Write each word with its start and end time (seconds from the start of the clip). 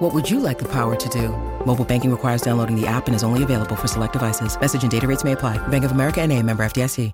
What 0.00 0.14
would 0.14 0.30
you 0.30 0.40
like 0.40 0.58
the 0.58 0.64
power 0.64 0.96
to 0.96 1.08
do? 1.10 1.28
Mobile 1.66 1.84
banking 1.84 2.10
requires 2.10 2.40
downloading 2.40 2.74
the 2.74 2.86
app 2.86 3.06
and 3.06 3.14
is 3.14 3.22
only 3.22 3.42
available 3.42 3.76
for 3.76 3.86
select 3.86 4.14
devices. 4.14 4.58
Message 4.58 4.82
and 4.82 4.90
data 4.90 5.06
rates 5.06 5.24
may 5.24 5.32
apply. 5.32 5.58
Bank 5.68 5.84
of 5.84 5.92
America 5.92 6.22
and 6.22 6.32
a 6.32 6.42
member 6.42 6.62
FDIC. 6.64 7.12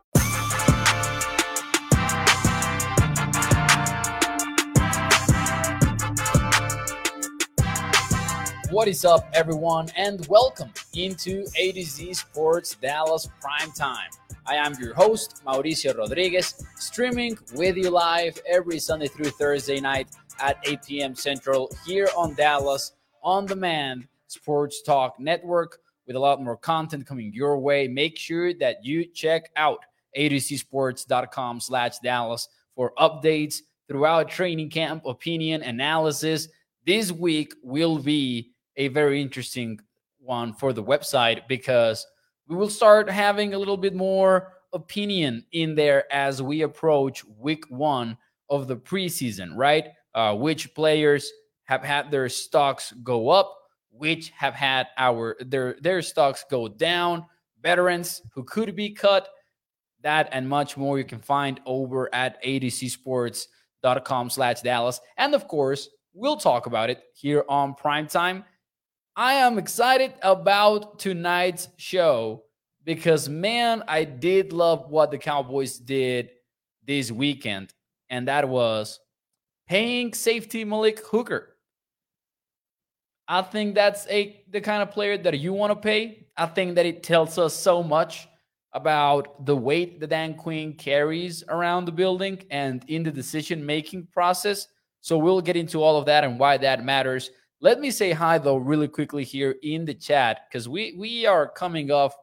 What 8.71 8.87
is 8.87 9.05
up, 9.05 9.29
everyone, 9.35 9.89
and 9.97 10.25
welcome 10.29 10.71
into 10.95 11.45
A 11.59 11.73
to 11.73 11.83
Z 11.83 12.15
Sports 12.15 12.77
Dallas 12.77 13.29
Prime 13.41 13.73
Time. 13.73 14.11
I 14.47 14.55
am 14.55 14.75
your 14.79 14.95
host, 14.95 15.43
Mauricio 15.45 15.99
Rodriguez, 15.99 16.65
streaming 16.77 17.37
with 17.57 17.77
you 17.77 17.91
live 17.91 18.39
every 18.49 18.79
Sunday 18.79 19.09
through 19.09 19.31
Thursday 19.31 19.81
night 19.81 20.07
at 20.41 20.59
8 20.65 20.81
p.m. 20.87 21.15
Central 21.15 21.75
here 21.87 22.09
on 22.17 22.35
Dallas 22.35 22.93
On 23.23 23.47
Demand 23.47 24.07
Sports 24.27 24.83
Talk 24.83 25.19
Network 25.19 25.79
with 26.07 26.17
a 26.17 26.19
lot 26.19 26.43
more 26.43 26.57
content 26.57 27.07
coming 27.07 27.33
your 27.33 27.59
way. 27.59 27.89
Make 27.89 28.17
sure 28.17 28.55
that 28.55 28.85
you 28.85 29.05
check 29.05 29.51
out 29.57 29.85
atozsports.com 30.17 31.61
slash 31.61 31.99
Dallas 31.99 32.49
for 32.75 32.93
updates 32.99 33.61
throughout 33.89 34.29
training 34.29 34.71
camp, 34.71 35.05
opinion, 35.07 35.63
analysis. 35.63 36.49
This 36.85 37.13
week 37.13 37.55
will 37.63 37.99
be 37.99 38.53
a 38.77 38.89
very 38.89 39.21
interesting 39.21 39.81
one 40.21 40.53
for 40.53 40.73
the 40.73 40.83
website 40.83 41.47
because 41.49 42.07
we 42.49 42.57
will 42.57 42.71
start 42.71 43.11
having 43.11 43.55
a 43.55 43.59
little 43.59 43.77
bit 43.77 43.95
more 43.95 44.53
opinion 44.73 45.45
in 45.53 45.75
there 45.75 46.13
as 46.13 46.43
we 46.43 46.63
approach 46.63 47.25
week 47.39 47.65
one 47.69 48.17
of 48.51 48.69
the 48.69 48.77
preseason, 48.77 49.51
right? 49.57 49.89
Uh, 50.17 50.35
which 50.35 50.75
players 50.75 51.31
have 51.65 51.85
had 51.85 52.11
their 52.11 52.29
stocks 52.29 52.93
go 53.05 53.29
up, 53.29 53.57
which 53.91 54.31
have 54.31 54.55
had 54.55 54.89
our 54.97 55.37
their 55.41 55.77
their 55.81 56.03
stocks 56.03 56.45
go 56.51 56.67
down, 56.67 57.25
veterans 57.63 58.23
who 58.35 58.43
could 58.43 58.75
be 58.75 58.91
cut, 58.91 59.29
that 60.03 60.29
and 60.33 60.49
much 60.49 60.77
more 60.77 60.99
you 60.99 61.05
can 61.05 61.21
find 61.21 61.61
over 61.67 62.13
at 62.13 62.43
atozsports.com 62.43 64.31
slash 64.31 64.63
Dallas. 64.63 65.01
And 65.17 65.35
of 65.35 65.47
course, 65.47 65.89
we'll 66.15 66.39
talk 66.39 66.67
about 66.67 66.91
it 66.91 67.03
here 67.15 67.45
on 67.49 67.75
Primetime 67.75 68.43
I 69.19 69.33
am 69.33 69.57
excited 69.57 70.13
about 70.21 70.99
tonight's 70.99 71.69
show 71.79 72.45
because, 72.85 73.31
man, 73.31 73.83
I 73.89 74.05
did 74.05 74.53
love 74.53 74.91
what 74.91 75.11
the 75.11 75.17
Cowboys 75.17 75.79
did 75.79 76.29
this 76.85 77.11
weekend, 77.11 77.73
and 78.11 78.29
that 78.29 78.47
was 78.47 79.01
paying 79.69 80.15
safety 80.15 80.65
Malik 80.65 81.01
Hooker. 81.07 81.57
I 83.29 83.43
think 83.43 83.75
that's 83.75 84.07
a 84.09 84.45
the 84.51 84.61
kind 84.61 84.83
of 84.83 84.91
player 84.91 85.19
that 85.19 85.39
you 85.39 85.53
want 85.53 85.73
to 85.73 85.77
pay. 85.77 86.27
I 86.37 86.47
think 86.47 86.75
that 86.77 86.87
it 86.87 87.03
tells 87.03 87.39
us 87.39 87.55
so 87.55 87.83
much 87.83 88.29
about 88.73 89.47
the 89.47 89.57
weight 89.57 90.01
that 90.01 90.11
Dan 90.11 90.35
Quinn 90.35 90.75
carries 90.75 91.43
around 91.49 91.87
the 91.87 91.93
building 91.93 92.43
and 92.51 92.85
in 92.89 93.03
the 93.03 93.11
decision 93.11 93.65
making 93.65 94.07
process. 94.13 94.69
So 95.01 95.17
we'll 95.19 95.41
get 95.41 95.57
into 95.57 95.83
all 95.83 95.99
of 95.99 96.07
that 96.07 96.25
and 96.25 96.39
why 96.39 96.57
that 96.59 96.85
matters 96.85 97.31
let 97.61 97.81
me 97.81 97.91
say 97.91 98.13
hi 98.13 98.39
though 98.39 98.57
really 98.57 98.89
quickly 98.89 99.25
here 99.25 99.57
in 99.63 99.85
the 99.85 99.95
chat 99.95 100.41
because 100.49 100.69
we 100.69 100.95
we 100.99 101.27
are 101.27 101.49
coming 101.49 101.91
off 101.91 102.15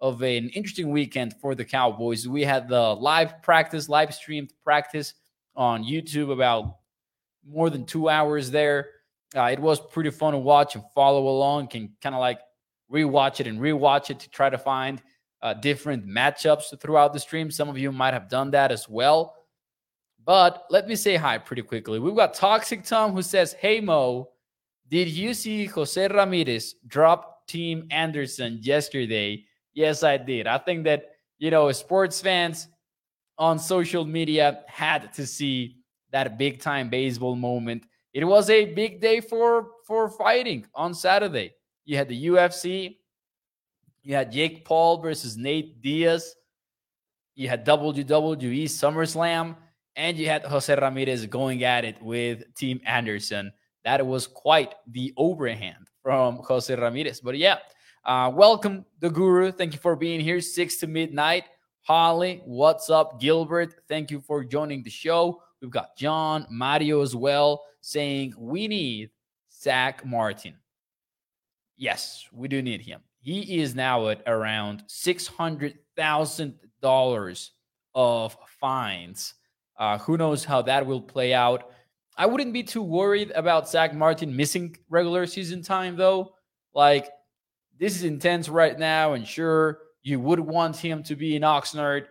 of 0.00 0.22
an 0.22 0.48
interesting 0.50 0.90
weekend 0.90 1.34
for 1.40 1.54
the 1.54 1.64
Cowboys. 1.64 2.28
We 2.28 2.44
had 2.44 2.68
the 2.68 2.94
live 2.94 3.42
practice, 3.42 3.88
live 3.88 4.14
streamed 4.14 4.52
practice 4.62 5.14
on 5.56 5.82
YouTube 5.82 6.32
about 6.32 6.76
more 7.48 7.70
than 7.70 7.84
two 7.84 8.08
hours 8.08 8.50
there. 8.50 8.90
Uh, 9.36 9.44
it 9.44 9.58
was 9.58 9.80
pretty 9.80 10.10
fun 10.10 10.32
to 10.32 10.38
watch 10.38 10.74
and 10.74 10.84
follow 10.94 11.28
along. 11.28 11.68
Can 11.68 11.90
kind 12.02 12.14
of 12.14 12.20
like 12.20 12.40
rewatch 12.92 13.40
it 13.40 13.46
and 13.46 13.60
rewatch 13.60 14.10
it 14.10 14.20
to 14.20 14.30
try 14.30 14.48
to 14.50 14.58
find 14.58 15.02
uh, 15.42 15.54
different 15.54 16.06
matchups 16.06 16.78
throughout 16.80 17.12
the 17.12 17.20
stream. 17.20 17.50
Some 17.50 17.68
of 17.68 17.78
you 17.78 17.92
might 17.92 18.14
have 18.14 18.28
done 18.28 18.50
that 18.52 18.72
as 18.72 18.88
well. 18.88 19.34
But 20.24 20.64
let 20.70 20.88
me 20.88 20.94
say 20.94 21.16
hi 21.16 21.38
pretty 21.38 21.62
quickly. 21.62 21.98
We've 21.98 22.14
got 22.14 22.34
Toxic 22.34 22.84
Tom 22.84 23.12
who 23.12 23.22
says, 23.22 23.54
Hey 23.54 23.80
Mo, 23.80 24.28
did 24.88 25.08
you 25.08 25.32
see 25.34 25.66
Jose 25.66 26.08
Ramirez 26.08 26.74
drop 26.86 27.46
Tim 27.46 27.86
Anderson 27.90 28.58
yesterday? 28.60 29.44
Yes, 29.72 30.02
I 30.02 30.16
did. 30.16 30.46
I 30.46 30.58
think 30.58 30.84
that, 30.84 31.04
you 31.38 31.50
know, 31.50 31.70
sports 31.72 32.20
fans 32.20 32.68
on 33.38 33.58
social 33.58 34.04
media 34.04 34.64
had 34.66 35.12
to 35.14 35.26
see 35.26 35.77
that 36.10 36.38
big 36.38 36.60
time 36.60 36.88
baseball 36.88 37.36
moment. 37.36 37.84
It 38.12 38.24
was 38.24 38.50
a 38.50 38.72
big 38.74 39.00
day 39.00 39.20
for 39.20 39.68
for 39.86 40.10
fighting 40.10 40.66
on 40.74 40.94
Saturday. 40.94 41.54
You 41.84 41.96
had 41.96 42.08
the 42.08 42.26
UFC, 42.26 42.96
you 44.02 44.14
had 44.14 44.32
Jake 44.32 44.64
Paul 44.64 45.00
versus 45.00 45.36
Nate 45.36 45.80
Diaz, 45.80 46.34
you 47.34 47.48
had 47.48 47.64
WWE 47.64 48.64
SummerSlam, 48.64 49.56
and 49.96 50.16
you 50.16 50.26
had 50.26 50.44
Jose 50.44 50.74
Ramirez 50.74 51.26
going 51.26 51.64
at 51.64 51.84
it 51.84 52.00
with 52.02 52.42
Tim 52.54 52.80
Anderson 52.84 53.52
that 53.84 54.06
was 54.06 54.26
quite 54.26 54.74
the 54.86 55.12
overhand 55.16 55.88
from 56.02 56.36
Jose 56.46 56.74
Ramirez. 56.74 57.20
But 57.20 57.38
yeah, 57.38 57.56
uh, 58.04 58.30
welcome 58.34 58.84
the 59.00 59.10
guru. 59.10 59.50
Thank 59.50 59.72
you 59.72 59.78
for 59.78 59.96
being 59.96 60.20
here, 60.20 60.40
six 60.40 60.76
to 60.80 60.86
midnight. 60.86 61.44
Holly, 61.82 62.42
what's 62.44 62.90
up? 62.90 63.18
Gilbert, 63.18 63.74
thank 63.88 64.10
you 64.10 64.20
for 64.20 64.44
joining 64.44 64.82
the 64.82 64.90
show. 64.90 65.42
We've 65.60 65.70
got 65.70 65.96
John, 65.96 66.46
Mario 66.50 67.02
as 67.02 67.16
well, 67.16 67.64
saying 67.80 68.34
we 68.38 68.68
need 68.68 69.10
Zach 69.52 70.06
Martin. 70.06 70.54
Yes, 71.76 72.24
we 72.32 72.48
do 72.48 72.62
need 72.62 72.80
him. 72.80 73.00
He 73.20 73.60
is 73.60 73.74
now 73.74 74.08
at 74.08 74.22
around 74.26 74.84
$600,000 74.88 77.50
of 77.94 78.36
fines. 78.60 79.34
Uh, 79.78 79.98
who 79.98 80.16
knows 80.16 80.44
how 80.44 80.62
that 80.62 80.86
will 80.86 81.02
play 81.02 81.34
out? 81.34 81.70
I 82.16 82.26
wouldn't 82.26 82.52
be 82.52 82.64
too 82.64 82.82
worried 82.82 83.30
about 83.32 83.68
Zach 83.68 83.94
Martin 83.94 84.34
missing 84.34 84.76
regular 84.88 85.26
season 85.26 85.62
time, 85.62 85.94
though. 85.96 86.34
Like, 86.74 87.10
this 87.78 87.94
is 87.94 88.02
intense 88.02 88.48
right 88.48 88.76
now, 88.78 89.12
and 89.12 89.24
sure, 89.26 89.78
you 90.02 90.18
would 90.20 90.40
want 90.40 90.76
him 90.76 91.02
to 91.04 91.14
be 91.14 91.36
in 91.36 91.42
Oxnard. 91.42 92.06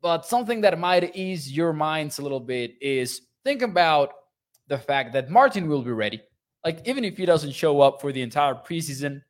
But 0.00 0.26
something 0.26 0.60
that 0.62 0.78
might 0.78 1.16
ease 1.16 1.50
your 1.50 1.72
minds 1.72 2.18
a 2.18 2.22
little 2.22 2.40
bit 2.40 2.76
is 2.80 3.22
think 3.44 3.62
about 3.62 4.12
the 4.68 4.78
fact 4.78 5.12
that 5.14 5.30
Martin 5.30 5.68
will 5.68 5.82
be 5.82 5.90
ready. 5.90 6.22
Like, 6.64 6.86
even 6.86 7.04
if 7.04 7.16
he 7.16 7.26
doesn't 7.26 7.52
show 7.52 7.80
up 7.80 8.00
for 8.00 8.12
the 8.12 8.22
entire 8.22 8.54
preseason, 8.54 9.22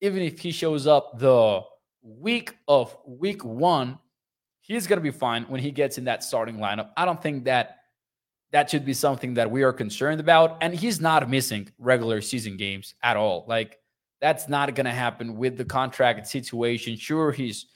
even 0.00 0.22
if 0.22 0.38
he 0.38 0.50
shows 0.50 0.86
up 0.86 1.18
the 1.18 1.62
week 2.02 2.56
of 2.68 2.96
week 3.06 3.44
one, 3.44 3.98
he's 4.60 4.86
going 4.86 4.98
to 4.98 5.02
be 5.02 5.10
fine 5.10 5.44
when 5.44 5.60
he 5.60 5.70
gets 5.70 5.98
in 5.98 6.04
that 6.04 6.22
starting 6.22 6.56
lineup. 6.56 6.90
I 6.96 7.04
don't 7.04 7.22
think 7.22 7.44
that 7.44 7.78
that 8.52 8.70
should 8.70 8.84
be 8.84 8.94
something 8.94 9.34
that 9.34 9.50
we 9.50 9.62
are 9.62 9.72
concerned 9.72 10.20
about. 10.20 10.58
And 10.60 10.74
he's 10.74 11.00
not 11.00 11.28
missing 11.28 11.70
regular 11.78 12.20
season 12.20 12.56
games 12.56 12.94
at 13.02 13.16
all. 13.16 13.44
Like, 13.48 13.78
that's 14.20 14.48
not 14.48 14.74
going 14.74 14.86
to 14.86 14.92
happen 14.92 15.36
with 15.36 15.56
the 15.56 15.64
contract 15.64 16.26
situation. 16.28 16.96
Sure, 16.96 17.32
he's 17.32 17.66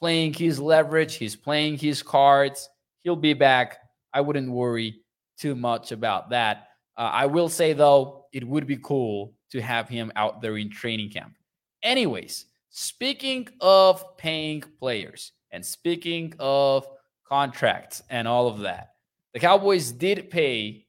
playing 0.00 0.32
his 0.32 0.58
leverage, 0.58 1.14
he's 1.16 1.36
playing 1.36 1.76
his 1.76 2.02
cards. 2.02 2.68
He'll 3.00 3.16
be 3.16 3.34
back. 3.34 3.78
I 4.12 4.22
wouldn't 4.22 4.50
worry 4.50 5.02
too 5.38 5.54
much 5.54 5.92
about 5.92 6.30
that. 6.30 6.68
Uh, 6.96 7.10
I 7.12 7.26
will 7.26 7.48
say, 7.48 7.72
though, 7.72 8.26
it 8.32 8.46
would 8.46 8.66
be 8.66 8.76
cool 8.76 9.34
to 9.50 9.60
have 9.60 9.88
him 9.88 10.10
out 10.16 10.40
there 10.40 10.56
in 10.56 10.70
training 10.70 11.10
camp. 11.10 11.34
Anyways, 11.82 12.46
speaking 12.70 13.48
of 13.60 14.16
paying 14.16 14.62
players 14.78 15.32
and 15.50 15.64
speaking 15.64 16.34
of 16.38 16.86
contracts 17.28 18.02
and 18.10 18.26
all 18.26 18.48
of 18.48 18.60
that, 18.60 18.94
the 19.32 19.40
Cowboys 19.40 19.92
did 19.92 20.30
pay 20.30 20.86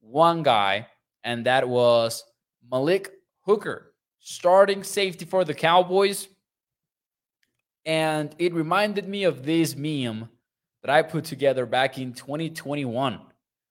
one 0.00 0.42
guy, 0.42 0.86
and 1.24 1.46
that 1.46 1.68
was 1.68 2.24
Malik 2.70 3.10
Hooker, 3.42 3.92
starting 4.20 4.82
safety 4.82 5.24
for 5.24 5.44
the 5.44 5.54
Cowboys. 5.54 6.28
And 7.84 8.34
it 8.38 8.54
reminded 8.54 9.08
me 9.08 9.24
of 9.24 9.44
this 9.44 9.76
meme 9.76 10.28
that 10.82 10.90
I 10.90 11.02
put 11.02 11.24
together 11.24 11.66
back 11.66 11.98
in 11.98 12.12
2021 12.12 13.20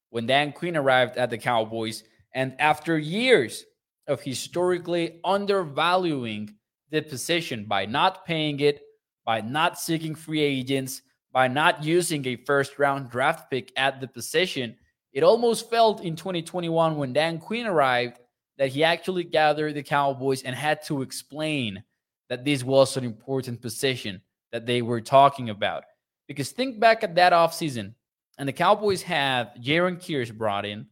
when 0.09 0.25
Dan 0.25 0.51
Quinn 0.51 0.75
arrived 0.75 1.17
at 1.17 1.29
the 1.29 1.37
Cowboys. 1.37 2.03
And 2.33 2.55
after 2.59 2.97
years 2.97 3.65
of 4.07 4.21
historically 4.21 5.19
undervaluing 5.23 6.55
the 6.89 7.01
position 7.01 7.65
by 7.65 7.85
not 7.85 8.25
paying 8.25 8.59
it, 8.59 8.81
by 9.25 9.41
not 9.41 9.79
seeking 9.79 10.15
free 10.15 10.41
agents, 10.41 11.01
by 11.31 11.47
not 11.47 11.83
using 11.83 12.25
a 12.27 12.35
first 12.35 12.77
round 12.77 13.09
draft 13.09 13.49
pick 13.49 13.71
at 13.77 14.01
the 14.01 14.07
position. 14.07 14.75
It 15.13 15.23
almost 15.23 15.69
felt 15.69 16.03
in 16.03 16.15
2021 16.15 16.97
when 16.97 17.13
Dan 17.13 17.39
Quinn 17.39 17.65
arrived 17.65 18.19
that 18.57 18.69
he 18.69 18.83
actually 18.83 19.23
gathered 19.23 19.75
the 19.75 19.83
Cowboys 19.83 20.43
and 20.43 20.55
had 20.55 20.83
to 20.83 21.01
explain 21.01 21.83
that 22.31 22.45
this 22.45 22.63
was 22.63 22.95
an 22.95 23.03
important 23.03 23.61
position 23.61 24.21
that 24.53 24.65
they 24.65 24.81
were 24.81 25.01
talking 25.01 25.49
about. 25.49 25.83
Because 26.29 26.49
think 26.49 26.79
back 26.79 27.03
at 27.03 27.15
that 27.15 27.33
offseason, 27.33 27.93
and 28.37 28.47
the 28.47 28.53
Cowboys 28.53 29.01
had 29.01 29.61
Jayron 29.61 29.97
Kearse 29.97 30.33
brought 30.33 30.65
in, 30.65 30.85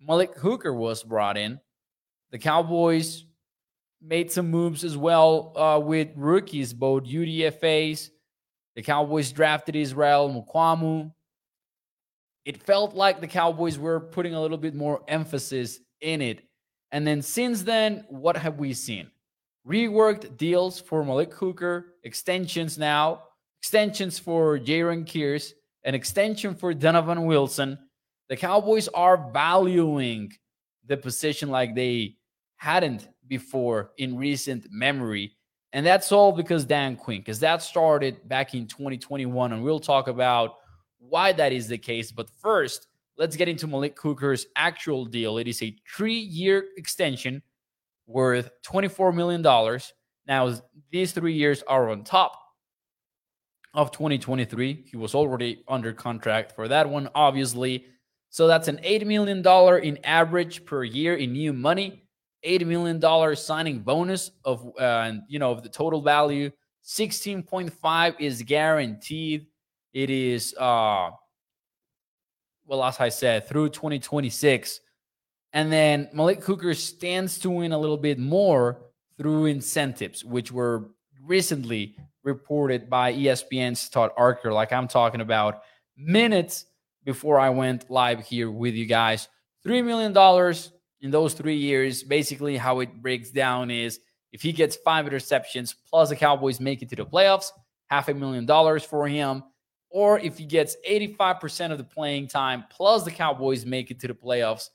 Malik 0.00 0.36
Hooker 0.36 0.72
was 0.72 1.02
brought 1.02 1.36
in. 1.36 1.58
The 2.30 2.38
Cowboys 2.38 3.24
made 4.00 4.30
some 4.30 4.52
moves 4.52 4.84
as 4.84 4.96
well 4.96 5.52
uh, 5.58 5.80
with 5.80 6.10
rookies, 6.14 6.72
both 6.72 7.02
UDFAs. 7.02 8.10
The 8.76 8.82
Cowboys 8.82 9.32
drafted 9.32 9.74
Israel 9.74 10.30
Mukuamu. 10.30 11.12
It 12.44 12.62
felt 12.62 12.94
like 12.94 13.20
the 13.20 13.26
Cowboys 13.26 13.80
were 13.80 13.98
putting 13.98 14.34
a 14.34 14.40
little 14.40 14.58
bit 14.58 14.76
more 14.76 15.02
emphasis 15.08 15.80
in 16.00 16.22
it. 16.22 16.44
And 16.92 17.04
then 17.04 17.20
since 17.20 17.64
then, 17.64 18.04
what 18.08 18.36
have 18.36 18.60
we 18.60 18.74
seen? 18.74 19.10
Reworked 19.66 20.36
deals 20.36 20.80
for 20.80 21.04
Malik 21.04 21.32
Hooker, 21.34 21.94
extensions 22.02 22.78
now, 22.78 23.24
extensions 23.60 24.18
for 24.18 24.58
Jayron 24.58 25.04
Kearse, 25.04 25.52
an 25.84 25.94
extension 25.94 26.54
for 26.54 26.72
Donovan 26.72 27.26
Wilson. 27.26 27.78
The 28.28 28.36
Cowboys 28.36 28.88
are 28.88 29.30
valuing 29.32 30.32
the 30.86 30.96
position 30.96 31.50
like 31.50 31.74
they 31.74 32.16
hadn't 32.56 33.08
before 33.26 33.92
in 33.98 34.16
recent 34.16 34.66
memory. 34.70 35.36
And 35.72 35.86
that's 35.86 36.10
all 36.10 36.32
because 36.32 36.64
Dan 36.64 36.96
Quinn, 36.96 37.20
because 37.20 37.40
that 37.40 37.62
started 37.62 38.28
back 38.28 38.54
in 38.54 38.66
2021. 38.66 39.52
And 39.52 39.62
we'll 39.62 39.78
talk 39.78 40.08
about 40.08 40.56
why 40.98 41.32
that 41.32 41.52
is 41.52 41.68
the 41.68 41.78
case. 41.78 42.10
But 42.10 42.28
first, 42.42 42.88
let's 43.16 43.36
get 43.36 43.48
into 43.48 43.66
Malik 43.66 43.98
Hooker's 44.00 44.46
actual 44.56 45.04
deal. 45.04 45.38
It 45.38 45.46
is 45.46 45.62
a 45.62 45.76
three 45.96 46.18
year 46.18 46.66
extension 46.76 47.42
worth 48.10 48.50
$24 48.66 49.14
million. 49.14 49.42
Now, 50.26 50.60
these 50.90 51.12
three 51.12 51.34
years 51.34 51.62
are 51.66 51.90
on 51.90 52.04
top 52.04 52.38
of 53.74 53.92
2023. 53.92 54.84
He 54.90 54.96
was 54.96 55.14
already 55.14 55.62
under 55.68 55.92
contract 55.92 56.52
for 56.52 56.68
that 56.68 56.88
one, 56.88 57.08
obviously. 57.14 57.86
So 58.28 58.46
that's 58.46 58.68
an 58.68 58.78
$8 58.84 59.06
million 59.06 59.44
in 59.84 60.04
average 60.04 60.64
per 60.64 60.84
year 60.84 61.16
in 61.16 61.32
new 61.32 61.52
money. 61.52 62.04
$8 62.44 62.66
million 62.66 63.36
signing 63.36 63.80
bonus 63.80 64.30
of, 64.44 64.72
uh, 64.78 65.12
you 65.28 65.38
know, 65.38 65.50
of 65.50 65.62
the 65.62 65.68
total 65.68 66.00
value. 66.00 66.50
16.5 66.84 68.14
is 68.18 68.42
guaranteed. 68.42 69.46
It 69.92 70.10
is, 70.10 70.54
uh, 70.54 71.10
well, 72.66 72.84
as 72.84 72.98
I 73.00 73.08
said, 73.08 73.46
through 73.46 73.70
2026. 73.70 74.80
And 75.52 75.72
then 75.72 76.08
Malik 76.12 76.44
Hooker 76.44 76.74
stands 76.74 77.38
to 77.40 77.50
win 77.50 77.72
a 77.72 77.78
little 77.78 77.96
bit 77.96 78.18
more 78.18 78.82
through 79.18 79.46
incentives, 79.46 80.24
which 80.24 80.52
were 80.52 80.90
recently 81.22 81.96
reported 82.22 82.88
by 82.88 83.12
ESPN's 83.12 83.88
Todd 83.88 84.10
Archer, 84.16 84.52
like 84.52 84.72
I'm 84.72 84.88
talking 84.88 85.20
about 85.20 85.62
minutes 85.96 86.66
before 87.04 87.38
I 87.38 87.50
went 87.50 87.90
live 87.90 88.24
here 88.24 88.50
with 88.50 88.74
you 88.74 88.86
guys. 88.86 89.28
$3 89.66 89.84
million 89.84 90.54
in 91.00 91.10
those 91.10 91.34
three 91.34 91.56
years. 91.56 92.02
Basically, 92.02 92.56
how 92.56 92.80
it 92.80 93.02
breaks 93.02 93.30
down 93.30 93.70
is 93.70 94.00
if 94.32 94.42
he 94.42 94.52
gets 94.52 94.76
five 94.76 95.06
interceptions 95.06 95.74
plus 95.88 96.08
the 96.08 96.16
Cowboys 96.16 96.60
make 96.60 96.82
it 96.82 96.88
to 96.90 96.96
the 96.96 97.04
playoffs, 97.04 97.50
half 97.86 98.08
a 98.08 98.14
million 98.14 98.46
dollars 98.46 98.84
for 98.84 99.08
him. 99.08 99.42
Or 99.90 100.20
if 100.20 100.38
he 100.38 100.44
gets 100.44 100.76
85% 100.88 101.72
of 101.72 101.78
the 101.78 101.84
playing 101.84 102.28
time 102.28 102.64
plus 102.70 103.04
the 103.04 103.10
Cowboys 103.10 103.66
make 103.66 103.90
it 103.90 103.98
to 104.00 104.08
the 104.08 104.14
playoffs, 104.14 104.68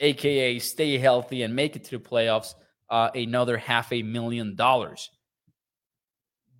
aka 0.00 0.58
stay 0.58 0.98
healthy 0.98 1.42
and 1.42 1.54
make 1.54 1.76
it 1.76 1.84
to 1.84 1.98
the 1.98 2.04
playoffs, 2.04 2.54
uh, 2.90 3.10
another 3.14 3.56
half 3.56 3.92
a 3.92 4.02
million 4.02 4.56
dollars. 4.56 5.10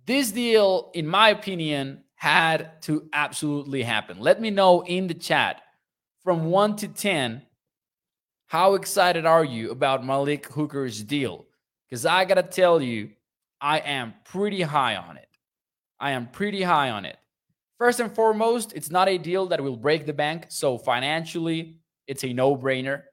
This 0.05 0.31
deal, 0.31 0.91
in 0.93 1.07
my 1.07 1.29
opinion, 1.29 2.03
had 2.15 2.81
to 2.83 3.09
absolutely 3.13 3.83
happen. 3.83 4.19
Let 4.19 4.39
me 4.39 4.49
know 4.49 4.81
in 4.81 5.07
the 5.07 5.13
chat 5.13 5.61
from 6.23 6.45
one 6.45 6.75
to 6.77 6.87
10 6.87 7.41
how 8.47 8.75
excited 8.75 9.25
are 9.25 9.43
you 9.43 9.71
about 9.71 10.05
Malik 10.05 10.47
Hooker's 10.47 11.01
deal? 11.03 11.45
Because 11.89 12.05
I 12.05 12.25
got 12.25 12.35
to 12.35 12.43
tell 12.43 12.81
you, 12.81 13.11
I 13.59 13.79
am 13.79 14.13
pretty 14.23 14.61
high 14.61 14.95
on 14.95 15.17
it. 15.17 15.27
I 15.99 16.11
am 16.11 16.27
pretty 16.27 16.61
high 16.61 16.91
on 16.91 17.05
it. 17.05 17.17
First 17.77 17.99
and 17.99 18.13
foremost, 18.13 18.73
it's 18.73 18.91
not 18.91 19.09
a 19.09 19.17
deal 19.17 19.47
that 19.47 19.61
will 19.61 19.75
break 19.75 20.05
the 20.05 20.13
bank. 20.13 20.45
So 20.49 20.77
financially, 20.77 21.79
it's 22.07 22.23
a 22.23 22.33
no 22.33 22.55
brainer. 22.55 23.03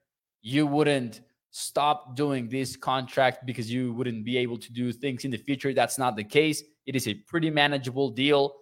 You 0.42 0.66
wouldn't 0.66 1.22
stop 1.50 2.16
doing 2.16 2.48
this 2.48 2.76
contract 2.76 3.46
because 3.46 3.70
you 3.70 3.92
wouldn't 3.94 4.24
be 4.24 4.36
able 4.38 4.58
to 4.58 4.72
do 4.72 4.92
things 4.92 5.24
in 5.24 5.30
the 5.30 5.36
future. 5.36 5.72
That's 5.72 5.98
not 5.98 6.16
the 6.16 6.24
case. 6.24 6.62
It 6.86 6.96
is 6.96 7.06
a 7.06 7.14
pretty 7.14 7.50
manageable 7.50 8.10
deal. 8.10 8.54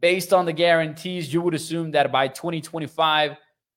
Based 0.00 0.32
on 0.32 0.44
the 0.44 0.52
guarantees, 0.52 1.32
you 1.32 1.40
would 1.40 1.54
assume 1.54 1.90
that 1.92 2.12
by 2.12 2.28
2025, 2.28 3.36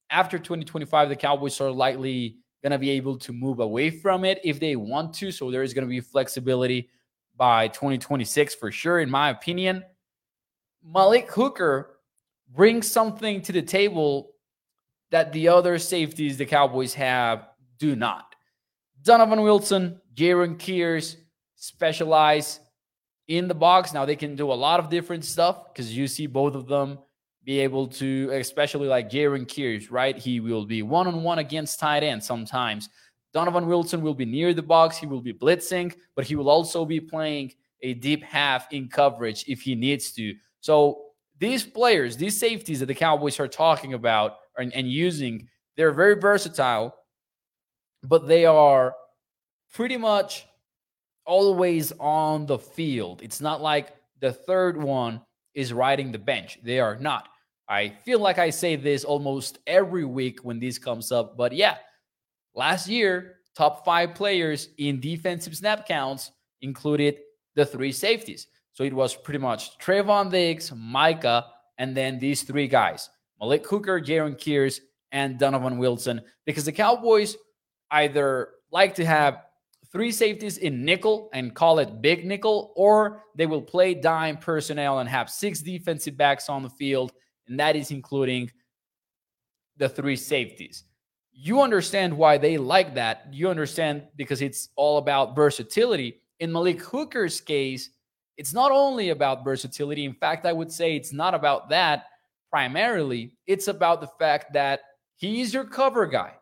after 0.10 0.38
2025, 0.38 1.10
the 1.10 1.16
Cowboys 1.16 1.62
are 1.62 1.72
likely 1.72 2.38
going 2.62 2.72
to 2.72 2.78
be 2.78 2.90
able 2.90 3.18
to 3.18 3.32
move 3.32 3.60
away 3.60 3.90
from 3.90 4.26
it 4.26 4.40
if 4.44 4.60
they 4.60 4.76
want 4.76 5.14
to. 5.14 5.32
So 5.32 5.50
there 5.50 5.64
is 5.64 5.74
going 5.74 5.86
to 5.86 5.90
be 5.90 6.02
flexibility 6.02 6.90
by 7.38 7.70
2026 7.70 8.56
for 8.56 8.72
sure, 8.72 9.00
in 9.00 9.10
my 9.10 9.30
opinion. 9.30 9.84
Malik 10.84 11.32
Hooker 11.32 12.00
brings 12.54 12.90
something 12.90 13.42
to 13.44 13.52
the 13.52 13.62
table 13.62 14.32
that 15.12 15.32
the 15.34 15.48
other 15.48 15.78
safeties 15.80 16.38
the 16.38 16.46
Cowboys 16.46 16.94
have 16.94 17.48
do 17.78 17.96
not. 17.96 18.36
Donovan 19.02 19.42
Wilson, 19.42 20.02
Jayron 20.14 20.58
Kearse 20.58 21.16
specialize 21.56 22.60
in 23.28 23.48
the 23.48 23.54
box. 23.54 23.94
Now 23.94 24.06
they 24.06 24.16
can 24.16 24.36
do 24.36 24.52
a 24.52 24.54
lot 24.54 24.80
of 24.80 24.90
different 24.90 25.24
stuff 25.24 25.72
because 25.72 25.96
you 25.96 26.08
see 26.08 26.28
both 26.28 26.56
of 26.56 26.68
them 26.68 27.00
be 27.44 27.60
able 27.60 27.88
to, 27.88 28.30
especially 28.34 28.88
like 28.88 29.10
Jayron 29.10 29.46
Kearse, 29.48 29.88
right? 29.90 30.18
He 30.18 30.40
will 30.40 30.66
be 30.66 30.82
one 30.82 31.08
on 31.08 31.24
one 31.24 31.40
against 31.40 31.80
tight 31.80 32.04
end 32.04 32.24
sometimes. 32.24 32.90
Donovan 33.34 33.68
Wilson 33.68 34.02
will 34.02 34.14
be 34.14 34.26
near 34.26 34.54
the 34.54 34.62
box. 34.62 34.98
He 34.98 35.06
will 35.06 35.22
be 35.22 35.34
blitzing, 35.34 35.96
but 36.16 36.26
he 36.26 36.36
will 36.36 36.50
also 36.50 36.84
be 36.84 37.00
playing 37.00 37.54
a 37.82 37.94
deep 37.94 38.24
half 38.24 38.72
in 38.74 38.90
coverage 38.90 39.46
if 39.48 39.62
he 39.62 39.76
needs 39.76 40.12
to. 40.14 40.36
So 40.60 41.04
these 41.40 41.64
players, 41.64 42.18
these 42.18 42.38
safeties 42.38 42.80
that 42.82 42.88
the 42.88 42.96
Cowboys 42.96 43.40
are 43.40 43.48
talking 43.48 43.94
about 43.94 44.38
and, 44.60 44.74
and 44.74 44.88
using, 44.90 45.48
they're 45.76 45.92
very 45.92 46.20
versatile, 46.20 46.96
but 48.04 48.28
they 48.28 48.46
are 48.46 48.94
pretty 49.74 49.98
much 49.98 50.46
always 51.26 51.92
on 52.00 52.46
the 52.46 52.60
field. 52.60 53.22
It's 53.22 53.42
not 53.42 53.62
like 53.62 53.96
the 54.20 54.34
third 54.34 54.82
one 54.82 55.22
is 55.54 55.74
riding 55.74 56.12
the 56.12 56.20
bench. 56.20 56.60
They 56.64 56.80
are 56.80 56.98
not. 56.98 57.30
I 57.68 57.90
feel 58.04 58.20
like 58.20 58.40
I 58.40 58.50
say 58.50 58.76
this 58.76 59.04
almost 59.04 59.60
every 59.68 60.06
week 60.06 60.40
when 60.44 60.60
this 60.60 60.80
comes 60.80 61.12
up, 61.12 61.38
but 61.38 61.54
yeah, 61.54 61.78
last 62.56 62.88
year, 62.88 63.36
top 63.56 63.86
five 63.86 64.16
players 64.16 64.70
in 64.78 65.00
defensive 65.00 65.56
snap 65.56 65.88
counts 65.88 66.32
included 66.62 67.20
the 67.56 67.66
three 67.66 67.92
safeties. 67.92 68.48
So 68.74 68.84
it 68.84 68.94
was 68.94 69.16
pretty 69.16 69.40
much 69.40 69.78
Trevon 69.78 70.32
Diggs, 70.32 70.72
Micah, 70.76 71.46
and 71.78 71.96
then 71.96 72.18
these 72.18 72.44
three 72.44 72.68
guys 72.68 73.10
Malik 73.40 73.66
Hooker, 73.68 74.00
Jayron 74.02 74.38
Kearse, 74.38 74.80
and 75.12 75.40
Donovan 75.40 75.78
Wilson, 75.78 76.22
because 76.46 76.66
the 76.66 76.72
Cowboys 76.72 77.36
either 77.92 78.50
like 78.72 78.96
to 78.96 79.06
have 79.06 79.44
three 79.92 80.12
safeties 80.12 80.58
in 80.58 80.86
nickel 80.86 81.30
and 81.34 81.56
call 81.56 81.80
it 81.80 82.02
big 82.02 82.26
nickel, 82.26 82.74
or 82.76 83.24
they 83.36 83.46
will 83.46 83.62
play 83.62 83.94
dime 83.94 84.38
personnel 84.38 85.00
and 85.00 85.10
have 85.10 85.30
six 85.30 85.62
defensive 85.62 86.16
backs 86.16 86.50
on 86.50 86.62
the 86.62 86.70
field, 86.70 87.12
and 87.48 87.60
that 87.60 87.76
is 87.76 87.92
including 87.92 88.52
the 89.78 89.90
three 89.90 90.16
safeties. 90.16 90.84
You 91.32 91.62
understand 91.62 92.16
why 92.16 92.38
they 92.38 92.58
like 92.58 92.94
that. 92.96 93.28
You 93.32 93.50
understand 93.50 94.04
because 94.16 94.42
it's 94.42 94.70
all 94.76 94.98
about 94.98 95.36
versatility. 95.36 96.22
In 96.40 96.52
Malik 96.52 96.82
Hooker's 96.82 97.42
case, 97.42 97.90
it's 98.38 98.54
not 98.54 98.72
only 98.72 99.10
about 99.10 99.44
versatility. 99.44 100.06
In 100.06 100.14
fact, 100.14 100.46
I 100.46 100.54
would 100.54 100.72
say 100.72 100.96
it's 100.96 101.14
not 101.14 101.34
about 101.34 101.70
that 101.70 102.06
primarily. 102.50 103.38
It's 103.46 103.68
about 103.68 104.02
the 104.02 104.12
fact 104.20 104.54
that 104.54 104.82
he 105.16 105.42
is 105.42 105.54
your 105.54 105.66
cover 105.66 106.06
guy. 106.06 106.34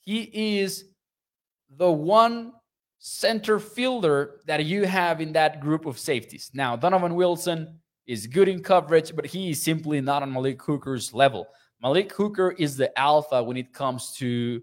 He 0.00 0.58
is 0.60 0.84
the 1.76 1.90
one 1.90 2.52
center 2.98 3.58
fielder 3.60 4.40
that 4.46 4.64
you 4.64 4.84
have 4.86 5.20
in 5.20 5.32
that 5.34 5.60
group 5.60 5.86
of 5.86 5.98
safeties. 5.98 6.50
Now, 6.54 6.74
Donovan 6.76 7.14
Wilson 7.14 7.78
is 8.06 8.26
good 8.26 8.48
in 8.48 8.62
coverage, 8.62 9.14
but 9.14 9.26
he 9.26 9.50
is 9.50 9.62
simply 9.62 10.00
not 10.00 10.22
on 10.22 10.32
Malik 10.32 10.62
Hooker's 10.62 11.12
level. 11.12 11.46
Malik 11.82 12.12
Hooker 12.12 12.52
is 12.52 12.76
the 12.76 12.98
alpha 12.98 13.42
when 13.42 13.56
it 13.56 13.72
comes 13.72 14.12
to 14.16 14.62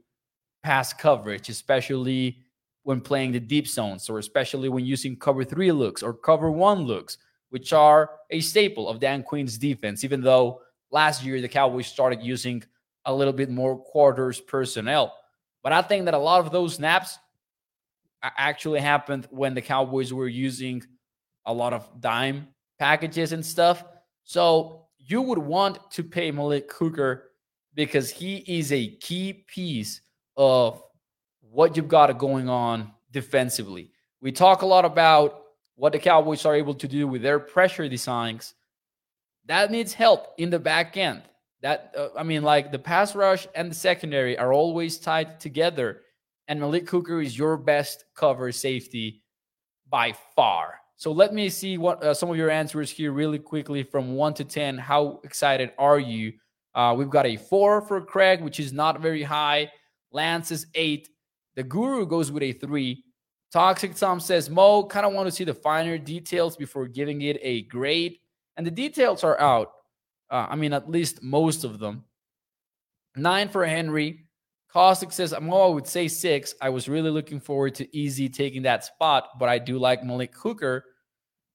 pass 0.64 0.92
coverage, 0.92 1.48
especially 1.48 2.40
when 2.82 3.00
playing 3.00 3.32
the 3.32 3.40
deep 3.40 3.68
zones, 3.68 4.10
or 4.10 4.18
especially 4.20 4.68
when 4.68 4.84
using 4.84 5.16
cover 5.16 5.44
three 5.44 5.72
looks 5.72 6.04
or 6.04 6.14
cover 6.14 6.50
one 6.52 6.80
looks. 6.80 7.18
which 7.56 7.72
are 7.72 8.10
a 8.32 8.42
staple 8.42 8.90
of 8.90 9.00
Dan 9.00 9.24
Quinn's 9.24 9.58
defense, 9.58 10.04
even 10.04 10.22
though 10.22 10.62
last 10.96 11.26
year 11.26 11.42
the 11.42 11.50
Cowboys 11.50 11.88
started 11.88 12.24
using 12.24 12.64
a 13.04 13.14
little 13.14 13.34
bit 13.34 13.50
more 13.50 13.78
quarters 13.78 14.40
personnel. 14.40 15.14
But 15.62 15.74
I 15.74 15.82
think 15.82 16.06
that 16.06 16.14
a 16.14 16.18
lot 16.18 16.40
of 16.40 16.54
those 16.54 16.76
snaps 16.76 17.20
actually 18.24 18.80
happened 18.80 19.28
when 19.30 19.54
the 19.54 19.62
Cowboys 19.62 20.14
were 20.14 20.30
using 20.30 20.82
a 21.46 21.54
lot 21.54 21.74
of 21.74 21.82
dime 22.00 22.48
packages 22.80 23.34
and 23.34 23.46
stuff. 23.46 23.84
So 24.24 24.86
you 24.98 25.22
would 25.22 25.38
want 25.38 25.92
to 25.92 26.04
pay 26.04 26.32
Malik 26.32 26.72
Hooker 26.72 27.32
because 27.74 28.10
he 28.10 28.38
is 28.48 28.72
a 28.72 28.96
key 28.96 29.46
piece 29.48 30.00
of 30.38 30.82
what 31.42 31.76
you've 31.76 31.90
got 31.90 32.18
going 32.18 32.48
on 32.48 32.92
defensively. 33.12 33.92
We 34.22 34.32
talk 34.32 34.62
a 34.62 34.66
lot 34.66 34.86
about 34.86 35.42
what 35.76 35.92
the 35.92 36.00
Cowboys 36.00 36.46
are 36.46 36.56
able 36.56 36.74
to 36.76 36.88
do 36.88 37.06
with 37.06 37.22
their 37.22 37.38
pressure 37.40 37.88
designs. 37.90 38.54
That 39.48 39.72
needs 39.72 39.94
help 39.94 40.34
in 40.38 40.50
the 40.50 40.60
back 40.60 40.98
end. 40.98 41.22
That 41.62 41.94
uh, 41.98 42.10
I 42.18 42.24
mean, 42.24 42.44
like 42.44 42.72
the 42.72 42.80
pass 42.80 43.16
rush 43.16 43.48
and 43.56 43.72
the 43.72 43.76
secondary 43.76 44.38
are 44.38 44.54
always 44.54 44.98
tied 44.98 45.40
together, 45.40 46.02
and 46.48 46.60
Malik 46.60 46.90
Hooker 46.90 47.22
is 47.22 47.38
your 47.38 47.58
best 47.58 48.06
cover 48.16 48.52
safety 48.52 49.24
by 49.90 50.14
far. 50.36 50.80
So 50.96 51.12
let 51.12 51.34
me 51.34 51.50
see 51.50 51.78
what 51.78 52.04
uh, 52.04 52.14
some 52.14 52.30
of 52.30 52.38
your 52.38 52.50
answers 52.50 52.90
here 52.90 53.12
really 53.12 53.40
quickly 53.40 53.84
from 53.84 54.16
one 54.16 54.34
to 54.36 54.44
ten. 54.44 54.78
How 54.78 55.20
excited 55.24 55.72
are 55.78 56.00
you? 56.00 56.34
Uh, 56.74 56.94
we've 56.98 57.10
got 57.10 57.26
a 57.26 57.38
four 57.38 57.82
for 57.82 58.02
Craig, 58.02 58.42
which 58.42 58.60
is 58.60 58.74
not 58.74 59.02
very 59.02 59.24
high. 59.24 59.72
Lance 60.12 60.52
is 60.52 60.68
eight. 60.76 61.10
The 61.56 61.64
Guru 61.64 62.06
goes 62.06 62.32
with 62.32 62.44
a 62.44 62.52
three. 62.52 63.04
Toxic 63.52 63.96
Tom 63.96 64.20
says, 64.20 64.50
Mo, 64.50 64.86
kind 64.86 65.06
of 65.06 65.14
want 65.14 65.28
to 65.28 65.32
see 65.32 65.46
the 65.46 65.54
finer 65.54 65.98
details 65.98 66.58
before 66.58 66.88
giving 66.88 67.22
it 67.22 67.38
a 67.42 67.62
grade. 67.64 68.18
And 68.58 68.66
the 68.66 68.72
details 68.72 69.24
are 69.24 69.40
out. 69.40 69.72
Uh, 70.30 70.48
I 70.50 70.56
mean, 70.56 70.74
at 70.74 70.90
least 70.90 71.22
most 71.22 71.64
of 71.64 71.80
them. 71.80 72.06
Nine 73.16 73.50
for 73.50 73.66
Henry. 73.66 74.22
Caustic 74.72 75.12
says, 75.12 75.34
Mo, 75.40 75.72
I 75.72 75.74
would 75.74 75.88
say 75.88 76.08
six. 76.08 76.54
I 76.62 76.70
was 76.70 76.90
really 76.90 77.10
looking 77.10 77.40
forward 77.40 77.76
to 77.76 77.98
Easy 77.98 78.28
taking 78.28 78.64
that 78.64 78.84
spot, 78.84 79.40
but 79.40 79.48
I 79.48 79.58
do 79.58 79.78
like 79.78 80.04
Malik 80.04 80.36
Hooker. 80.36 80.84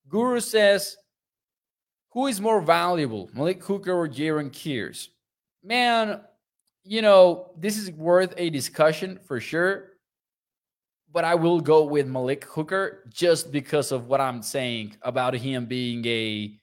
Guru 0.08 0.40
says, 0.40 0.96
who 2.12 2.26
is 2.26 2.40
more 2.40 2.60
valuable, 2.60 3.30
Malik 3.34 3.62
Hooker 3.62 3.92
or 3.92 4.08
Jayron 4.08 4.50
Kearse? 4.50 5.08
Man, 5.62 6.20
you 6.82 7.02
know, 7.02 7.52
this 7.58 7.76
is 7.76 7.90
worth 7.90 8.32
a 8.36 8.50
discussion 8.50 9.20
for 9.26 9.38
sure 9.38 9.90
but 11.12 11.24
I 11.24 11.34
will 11.34 11.60
go 11.60 11.84
with 11.84 12.06
Malik 12.06 12.44
Hooker 12.44 13.04
just 13.12 13.50
because 13.50 13.92
of 13.92 14.06
what 14.06 14.20
I'm 14.20 14.42
saying 14.42 14.96
about 15.02 15.34
him 15.34 15.66
being 15.66 16.04
a 16.06 16.56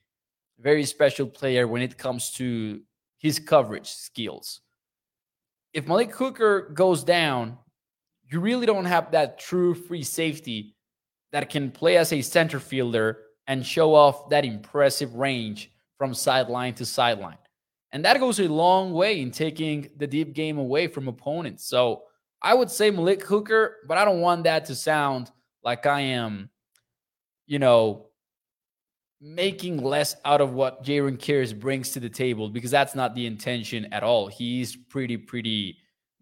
very 0.60 0.86
special 0.86 1.28
player 1.28 1.68
when 1.68 1.82
it 1.82 1.98
comes 1.98 2.32
to 2.32 2.82
his 3.20 3.40
coverage 3.40 3.90
skills. 3.90 4.62
If 5.74 5.88
Malik 5.88 6.14
Hooker 6.16 6.72
goes 6.74 7.04
down, 7.04 7.58
you 8.30 8.40
really 8.40 8.66
don't 8.66 8.86
have 8.86 9.12
that 9.12 9.40
true 9.40 9.74
free 9.74 10.04
safety 10.04 10.76
that 11.32 11.50
can 11.50 11.72
play 11.72 11.98
as 11.98 12.14
a 12.14 12.22
center 12.22 12.60
fielder 12.60 13.20
and 13.48 13.66
show 13.66 13.94
off 13.94 14.30
that 14.30 14.46
impressive 14.46 15.16
range 15.16 15.72
from 15.98 16.14
sideline 16.14 16.74
to 16.76 16.86
sideline. 16.86 17.38
And 17.92 18.04
that 18.06 18.20
goes 18.20 18.40
a 18.40 18.48
long 18.48 18.92
way 18.92 19.22
in 19.22 19.32
taking 19.32 19.90
the 19.98 20.08
deep 20.08 20.34
game 20.34 20.58
away 20.58 20.88
from 20.88 21.08
opponents. 21.08 21.66
So 21.68 22.04
I 22.42 22.54
would 22.54 22.70
say 22.70 22.92
Malik 22.92 23.24
Hooker, 23.24 23.78
but 23.88 23.98
I 23.98 24.06
don't 24.06 24.22
want 24.22 24.44
that 24.44 24.66
to 24.66 24.76
sound 24.76 25.32
like 25.64 25.86
I 25.86 26.02
am, 26.02 26.50
you 27.46 27.60
know, 27.60 28.07
making 29.20 29.84
less 29.84 30.16
out 30.26 30.42
of 30.42 30.54
what 30.54 30.84
Jayron 30.84 31.18
Kearse 31.18 31.58
brings 31.58 31.92
to 31.92 32.00
the 32.00 32.10
table 32.10 32.50
because 32.50 32.72
that's 32.72 32.96
not 32.96 33.16
the 33.16 33.26
intention 33.26 33.92
at 33.92 34.04
all. 34.04 34.28
He's 34.28 34.76
pretty, 34.76 35.18
pretty 35.18 35.78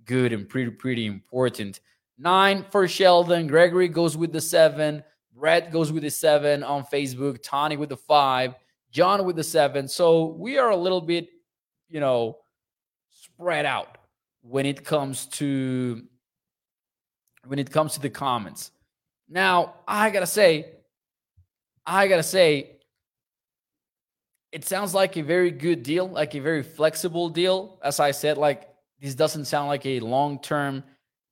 good 0.06 0.32
and 0.32 0.48
pretty, 0.48 0.72
pretty 0.72 1.06
important. 1.06 1.82
Nine 2.18 2.64
for 2.70 2.88
Sheldon. 2.88 3.48
Gregory 3.48 3.90
goes 3.90 4.16
with 4.16 4.32
the 4.32 4.40
seven. 4.40 5.04
Brett 5.34 5.72
goes 5.72 5.92
with 5.92 6.04
the 6.04 6.10
seven 6.10 6.64
on 6.64 6.86
Facebook. 6.86 7.44
Tony 7.44 7.76
with 7.76 7.90
the 7.90 7.98
five. 7.98 8.56
John 8.92 9.26
with 9.26 9.36
the 9.36 9.44
seven. 9.44 9.88
So 9.90 10.28
we 10.28 10.58
are 10.58 10.70
a 10.70 10.78
little 10.78 11.02
bit, 11.02 11.28
you 11.90 12.00
know, 12.00 12.38
spread 13.10 13.66
out 13.66 13.98
when 14.42 14.66
it 14.66 14.86
comes 14.86 15.26
to 15.26 16.02
when 17.46 17.60
it 17.60 17.70
comes 17.70 17.96
to 17.96 18.00
the 18.00 18.10
comments. 18.10 18.72
Now, 19.28 19.76
I 19.86 20.10
got 20.12 20.22
to 20.22 20.28
say 20.28 20.76
I 21.86 22.08
got 22.08 22.18
to 22.18 22.24
say 22.24 22.75
it 24.56 24.64
sounds 24.64 24.94
like 24.94 25.18
a 25.18 25.22
very 25.22 25.52
good 25.52 25.84
deal, 25.84 26.08
like 26.08 26.34
a 26.34 26.40
very 26.40 26.64
flexible 26.64 27.28
deal. 27.28 27.78
As 27.84 28.00
I 28.00 28.12
said, 28.12 28.38
like 28.38 28.70
this 29.02 29.14
doesn't 29.14 29.46
sound 29.46 29.68
like 29.68 29.86
a 29.86 30.00
long-term 30.00 30.82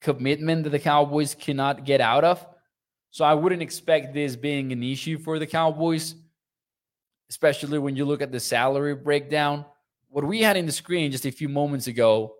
commitment 0.01 0.65
that 0.65 0.71
the 0.71 0.79
Cowboys 0.79 1.33
cannot 1.33 1.85
get 1.85 2.01
out 2.01 2.25
of. 2.25 2.45
So 3.11 3.23
I 3.23 3.33
wouldn't 3.33 3.61
expect 3.61 4.13
this 4.13 4.35
being 4.35 4.73
an 4.73 4.83
issue 4.83 5.17
for 5.17 5.39
the 5.39 5.47
Cowboys, 5.47 6.15
especially 7.29 7.79
when 7.79 7.95
you 7.95 8.03
look 8.03 8.21
at 8.21 8.33
the 8.33 8.41
salary 8.41 8.93
breakdown. 8.93 9.63
What 10.09 10.25
we 10.25 10.41
had 10.41 10.57
in 10.57 10.65
the 10.65 10.73
screen 10.73 11.09
just 11.09 11.25
a 11.25 11.31
few 11.31 11.47
moments 11.47 11.87
ago 11.87 12.35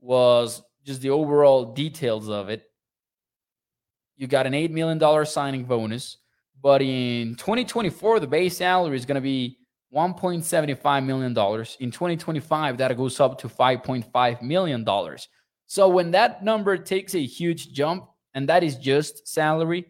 was 0.00 0.62
just 0.86 1.02
the 1.02 1.10
overall 1.10 1.74
details 1.74 2.30
of 2.30 2.48
it. 2.48 2.62
You 4.16 4.26
got 4.26 4.46
an 4.46 4.54
$8 4.54 4.70
million 4.70 5.26
signing 5.26 5.64
bonus, 5.64 6.16
but 6.62 6.80
in 6.80 7.34
2024, 7.34 8.20
the 8.20 8.26
base 8.26 8.56
salary 8.56 8.96
is 8.96 9.04
going 9.04 9.16
to 9.16 9.20
be 9.20 9.58
$1.75 9.94 11.04
million. 11.04 11.30
In 11.80 11.90
2025, 11.90 12.78
that 12.78 12.96
goes 12.96 13.20
up 13.20 13.38
to 13.38 13.48
$5.5 13.48 14.42
million. 14.42 14.86
So 15.66 15.88
when 15.88 16.10
that 16.10 16.44
number 16.44 16.76
takes 16.76 17.14
a 17.14 17.24
huge 17.24 17.72
jump, 17.72 18.08
and 18.34 18.48
that 18.48 18.64
is 18.64 18.76
just 18.76 19.28
salary, 19.28 19.86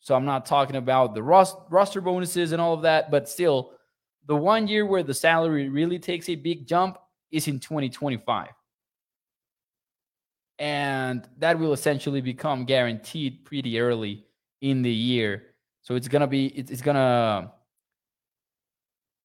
so 0.00 0.14
I'm 0.14 0.24
not 0.24 0.46
talking 0.46 0.76
about 0.76 1.14
the 1.14 1.22
roster 1.22 2.00
bonuses 2.00 2.52
and 2.52 2.60
all 2.60 2.74
of 2.74 2.82
that, 2.82 3.10
but 3.10 3.28
still, 3.28 3.72
the 4.26 4.36
one 4.36 4.66
year 4.66 4.84
where 4.84 5.02
the 5.02 5.14
salary 5.14 5.68
really 5.68 5.98
takes 5.98 6.28
a 6.28 6.34
big 6.34 6.66
jump 6.66 6.98
is 7.30 7.48
in 7.48 7.60
2025 7.60 8.48
and 10.58 11.28
that 11.38 11.58
will 11.58 11.72
essentially 11.72 12.20
become 12.20 12.64
guaranteed 12.64 13.44
pretty 13.44 13.78
early 13.78 14.24
in 14.60 14.82
the 14.82 14.90
year. 14.90 15.54
So 15.82 15.94
it's 15.94 16.08
gonna 16.08 16.26
be 16.26 16.46
it's, 16.48 16.82
gonna 16.82 17.52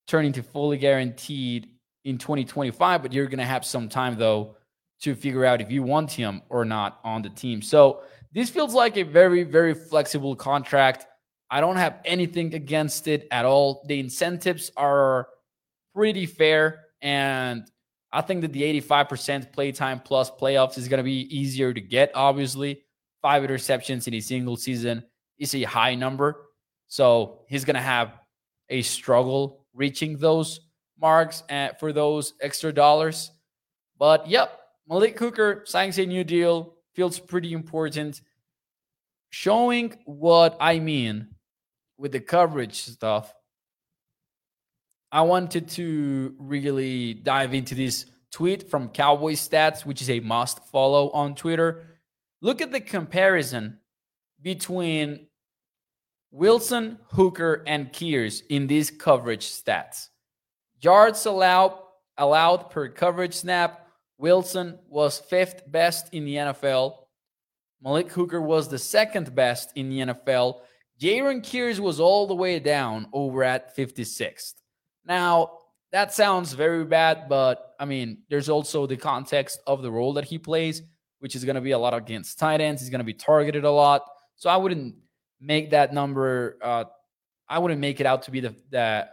turn 0.07 0.31
to 0.33 0.43
fully 0.43 0.77
guaranteed 0.77 1.69
in 2.05 2.17
2025, 2.17 3.01
but 3.01 3.13
you're 3.13 3.27
gonna 3.27 3.45
have 3.45 3.65
some 3.65 3.89
time 3.89 4.17
though 4.17 4.57
to 5.01 5.15
figure 5.15 5.45
out 5.45 5.62
if 5.62 5.72
you 5.72 5.83
want 5.83 6.12
him 6.12 6.41
or 6.50 6.65
not 6.65 7.00
on 7.03 7.22
the 7.22 7.29
team. 7.29 7.62
So 7.62 8.03
this 8.31 8.50
feels 8.50 8.74
like 8.74 8.98
a 8.98 9.03
very 9.03 9.43
very 9.43 9.74
flexible 9.74 10.36
contract. 10.36 11.07
I 11.50 11.62
don't 11.62 11.77
have 11.77 12.00
anything 12.03 12.55
against 12.55 13.07
it 13.07 13.27
at 13.29 13.45
all. 13.45 13.83
The 13.88 14.00
incentives 14.00 14.72
are 14.75 15.27
pretty 15.93 16.25
fair 16.25 16.86
and 17.01 17.69
I 18.13 18.22
think 18.22 18.41
that 18.41 18.53
the 18.53 18.79
85% 18.81 19.51
playtime 19.51 20.00
plus 20.00 20.29
playoffs 20.29 20.77
is 20.77 20.88
going 20.88 21.00
to 21.00 21.03
be 21.03 21.36
easier 21.36 21.74
to 21.74 21.81
get, 21.81 22.12
obviously. 22.13 22.83
Five 23.24 23.41
interceptions 23.41 24.07
in 24.07 24.13
a 24.13 24.19
single 24.19 24.55
season 24.55 25.03
is 25.39 25.55
a 25.55 25.63
high 25.63 25.95
number. 25.95 26.45
So 26.88 27.39
he's 27.48 27.65
going 27.65 27.75
to 27.75 27.81
have 27.81 28.13
a 28.69 28.83
struggle 28.83 29.62
reaching 29.74 30.18
those 30.18 30.60
marks 31.00 31.44
at, 31.50 31.80
for 31.80 31.92
those 31.92 32.34
extra 32.42 32.72
dollars. 32.72 33.32
But 33.98 34.27
yep, 34.27 34.60
Malik 34.88 35.18
Hooker 35.20 35.63
signs 35.65 35.98
a 35.98 36.06
new 36.06 36.24
deal, 36.24 36.75
feels 36.94 37.20
pretty 37.20 37.53
important. 37.53 38.22
Showing 39.30 39.96
what 40.06 40.58
I 40.60 40.80
mean 40.80 41.30
with 41.98 42.12
the 42.12 42.20
coverage 42.20 42.75
stuff 42.75 43.34
I 45.13 45.22
wanted 45.22 45.70
to 45.70 46.34
really 46.39 47.13
dive 47.13 47.53
into 47.53 47.75
this 47.75 48.08
tweet 48.32 48.68
from 48.68 48.89
Cowboy 48.89 49.34
Stats, 49.34 49.86
which 49.86 50.01
is 50.01 50.10
a 50.10 50.20
must 50.20 50.65
follow 50.72 51.12
on 51.12 51.36
Twitter. 51.36 52.00
Look 52.42 52.62
at 52.62 52.72
the 52.72 52.82
comparison 52.82 53.77
between 54.42 55.27
Wilson, 56.34 56.98
Hooker, 57.12 57.63
and 57.68 57.94
Kearse 57.94 58.42
in 58.50 58.66
these 58.66 58.90
coverage 58.90 59.46
stats. 59.46 60.10
Yards 60.82 61.28
allowed 61.28 61.78
allowed 62.18 62.72
per 62.72 62.90
coverage 62.90 63.36
snap. 63.36 63.88
Wilson 64.18 64.80
was 64.90 65.20
fifth 65.20 65.62
best 65.72 66.12
in 66.12 66.25
the 66.25 66.36
NFL. 66.36 66.96
Malik 67.84 68.12
Hooker 68.12 68.42
was 68.42 68.68
the 68.68 68.80
second 68.80 69.36
best 69.36 69.74
in 69.75 69.90
the 69.90 70.00
NFL. 70.00 70.62
Jayron 71.00 71.44
Kearse 71.44 71.80
was 71.80 72.00
all 72.00 72.25
the 72.25 72.36
way 72.36 72.58
down 72.58 73.08
over 73.13 73.44
at 73.44 73.78
56th. 73.78 74.54
Now, 75.06 75.60
that 75.92 76.16
sounds 76.16 76.54
very 76.54 76.84
bad, 76.84 77.30
but 77.30 77.75
I 77.80 77.86
mean, 77.86 78.24
there's 78.32 78.50
also 78.50 78.88
the 78.88 78.98
context 78.98 79.60
of 79.68 79.84
the 79.84 79.92
role 79.92 80.13
that 80.13 80.25
he 80.25 80.40
plays, 80.40 80.82
which 81.20 81.36
is 81.36 81.46
going 81.46 81.56
to 81.56 81.62
be 81.62 81.72
a 81.72 81.78
lot 81.78 81.94
against 81.94 82.40
tight 82.40 82.60
ends. 82.60 82.82
He's 82.82 82.90
going 82.90 83.00
to 83.00 83.06
be 83.06 83.13
targeted 83.13 83.66
a 83.66 83.72
lot. 83.72 84.04
So 84.36 84.50
I 84.50 84.58
wouldn't 84.58 84.96
make 85.44 85.72
that 85.72 85.94
number 85.94 86.58
uh, 86.62 86.86
I 87.48 87.60
wouldn't 87.60 87.82
make 87.82 88.00
it 88.00 88.06
out 88.06 88.24
to 88.24 88.32
be 88.32 88.40
the 88.40 88.56
the 88.72 89.08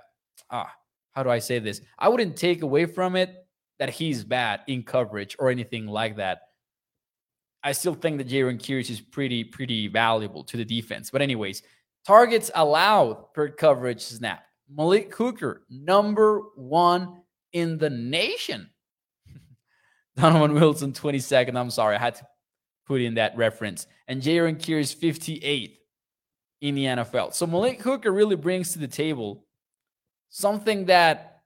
ah 0.50 0.72
how 1.12 1.22
do 1.22 1.30
I 1.30 1.40
say 1.40 1.58
this? 1.58 1.80
I 1.98 2.08
wouldn't 2.08 2.36
take 2.36 2.62
away 2.62 2.86
from 2.86 3.16
it 3.16 3.34
that 3.78 3.90
he's 3.90 4.24
bad 4.24 4.60
in 4.68 4.82
coverage 4.82 5.36
or 5.38 5.50
anything 5.50 5.86
like 5.86 6.16
that. 6.16 6.42
I 7.62 7.72
still 7.72 7.94
think 7.94 8.18
that 8.18 8.28
Jayron 8.28 8.58
Kearse 8.58 8.90
is 8.90 9.00
pretty 9.00 9.44
pretty 9.44 9.88
valuable 9.88 10.44
to 10.44 10.56
the 10.56 10.64
defense. 10.64 11.10
But 11.10 11.22
anyways, 11.22 11.62
targets 12.06 12.50
allowed 12.54 13.34
per 13.34 13.48
coverage 13.48 14.00
snap. 14.00 14.44
Malik 14.72 15.14
Hooker, 15.14 15.66
number 15.68 16.42
one 16.54 17.22
in 17.52 17.76
the 17.76 17.90
nation. 17.90 18.70
Donovan 20.16 20.54
Wilson, 20.54 20.92
22nd. 20.92 21.58
I'm 21.58 21.70
sorry, 21.70 21.96
I 21.96 21.98
had 21.98 22.14
to 22.14 22.26
put 22.86 23.00
in 23.00 23.14
that 23.14 23.36
reference. 23.36 23.86
And 24.06 24.22
Jayron 24.22 24.58
Kearse, 24.58 24.96
58th 24.96 25.79
in 26.60 26.74
the 26.74 26.84
NFL. 26.84 27.34
So 27.34 27.46
Malik 27.46 27.80
Hooker 27.82 28.12
really 28.12 28.36
brings 28.36 28.72
to 28.72 28.78
the 28.78 28.88
table 28.88 29.44
something 30.28 30.86
that 30.86 31.42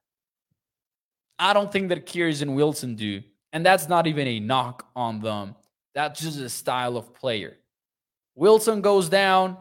I 1.39 1.53
don't 1.53 1.71
think 1.71 1.89
that 1.89 2.07
Kearse 2.07 2.43
and 2.43 2.55
Wilson 2.55 2.95
do. 2.95 3.23
And 3.53 3.65
that's 3.65 3.89
not 3.89 4.07
even 4.07 4.27
a 4.27 4.41
knock 4.41 4.89
on 4.97 5.21
them. 5.21 5.55
That's 5.95 6.21
just 6.21 6.41
a 6.41 6.49
style 6.49 6.97
of 6.97 7.15
player. 7.15 7.57
Wilson 8.35 8.81
goes 8.81 9.09
down, 9.09 9.57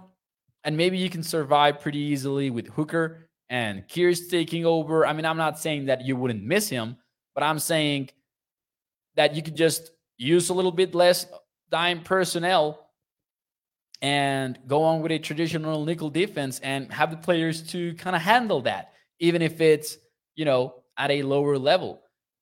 and 0.64 0.76
maybe 0.76 0.98
you 0.98 1.10
can 1.10 1.22
survive 1.22 1.80
pretty 1.80 2.00
easily 2.00 2.50
with 2.50 2.68
Hooker 2.70 3.30
and 3.50 3.88
Kearse 3.88 4.30
taking 4.30 4.66
over. 4.66 5.06
I 5.06 5.14
mean, 5.14 5.26
I'm 5.26 5.38
not 5.38 5.60
saying 5.60 5.86
that 5.86 6.04
you 6.04 6.16
wouldn't 6.16 6.44
miss 6.44 6.70
him, 6.70 6.98
but 7.36 7.44
I'm 7.44 7.60
saying 7.60 8.10
that 9.16 9.36
you 9.36 9.44
could 9.44 9.56
just 9.56 9.92
use 10.18 10.50
a 10.50 10.54
little 10.54 10.72
bit 10.72 10.96
less 10.96 11.28
dime 11.70 12.02
personnel 12.02 12.88
and 14.04 14.60
go 14.68 14.84
on 14.84 15.02
with 15.02 15.14
a 15.14 15.18
traditional 15.18 15.86
nickel 15.86 16.10
defense 16.10 16.60
and 16.60 16.92
have 16.92 17.10
the 17.10 17.18
players 17.18 17.64
to 17.72 17.94
kind 17.96 18.18
of 18.18 18.22
handle 18.22 18.62
that, 18.62 18.92
even 19.20 19.42
if 19.42 19.62
it's, 19.62 19.98
you 20.36 20.44
know, 20.44 20.84
at 20.98 21.10
a 21.10 21.24
lower 21.24 21.58
level. 21.58 22.02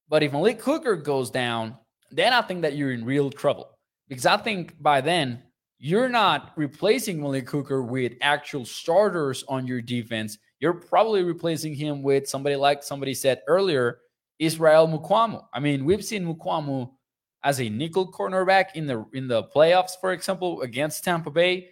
But 0.10 0.24
if 0.24 0.34
Malik 0.34 0.60
Hooker 0.62 0.96
goes 0.96 1.30
down, 1.30 1.78
then 2.10 2.34
I 2.34 2.42
think 2.42 2.64
that 2.64 2.76
you're 2.76 2.92
in 2.92 3.06
real 3.06 3.30
trouble. 3.30 3.78
Because 4.10 4.26
I 4.26 4.38
think 4.38 4.74
by 4.82 5.02
then, 5.02 5.44
you're 5.78 6.10
not 6.10 6.52
replacing 6.56 7.22
Malik 7.22 7.50
Hooker 7.50 7.84
with 7.84 8.14
actual 8.22 8.66
starters 8.66 9.44
on 9.48 9.68
your 9.68 9.82
defense. 9.82 10.40
You're 10.60 10.74
probably 10.74 11.24
replacing 11.24 11.76
him 11.76 12.02
with 12.02 12.28
somebody 12.28 12.56
like 12.56 12.82
somebody 12.82 13.14
said 13.14 13.42
earlier, 13.48 14.00
Israel 14.40 14.88
Mukuamu. 14.88 15.46
I 15.54 15.60
mean, 15.60 15.86
we've 15.86 16.04
seen 16.04 16.26
Mukuamu 16.26 16.90
as 17.44 17.60
a 17.60 17.70
nickel 17.70 18.12
cornerback 18.12 18.76
in 18.76 18.86
the 18.86 19.06
in 19.14 19.28
the 19.28 19.44
playoffs, 19.44 19.92
for 20.00 20.12
example, 20.12 20.62
against 20.62 21.04
Tampa 21.04 21.32
Bay. 21.32 21.70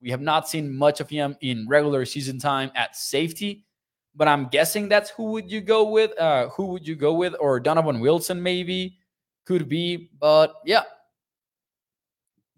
We 0.00 0.10
have 0.10 0.20
not 0.20 0.48
seen 0.48 0.74
much 0.74 1.00
of 1.00 1.08
him 1.08 1.36
in 1.40 1.68
regular 1.68 2.04
season 2.04 2.38
time 2.38 2.72
at 2.74 2.96
safety, 2.96 3.64
but 4.16 4.26
I'm 4.26 4.48
guessing 4.48 4.88
that's 4.88 5.10
who 5.10 5.32
would 5.32 5.50
you 5.50 5.60
go 5.60 5.88
with? 5.90 6.18
Uh, 6.18 6.48
who 6.48 6.66
would 6.66 6.86
you 6.86 6.96
go 6.96 7.14
with? 7.14 7.34
Or 7.38 7.60
Donovan 7.60 8.00
Wilson 8.00 8.42
maybe 8.42 8.98
could 9.46 9.68
be, 9.68 10.10
but 10.18 10.54
yeah. 10.64 10.82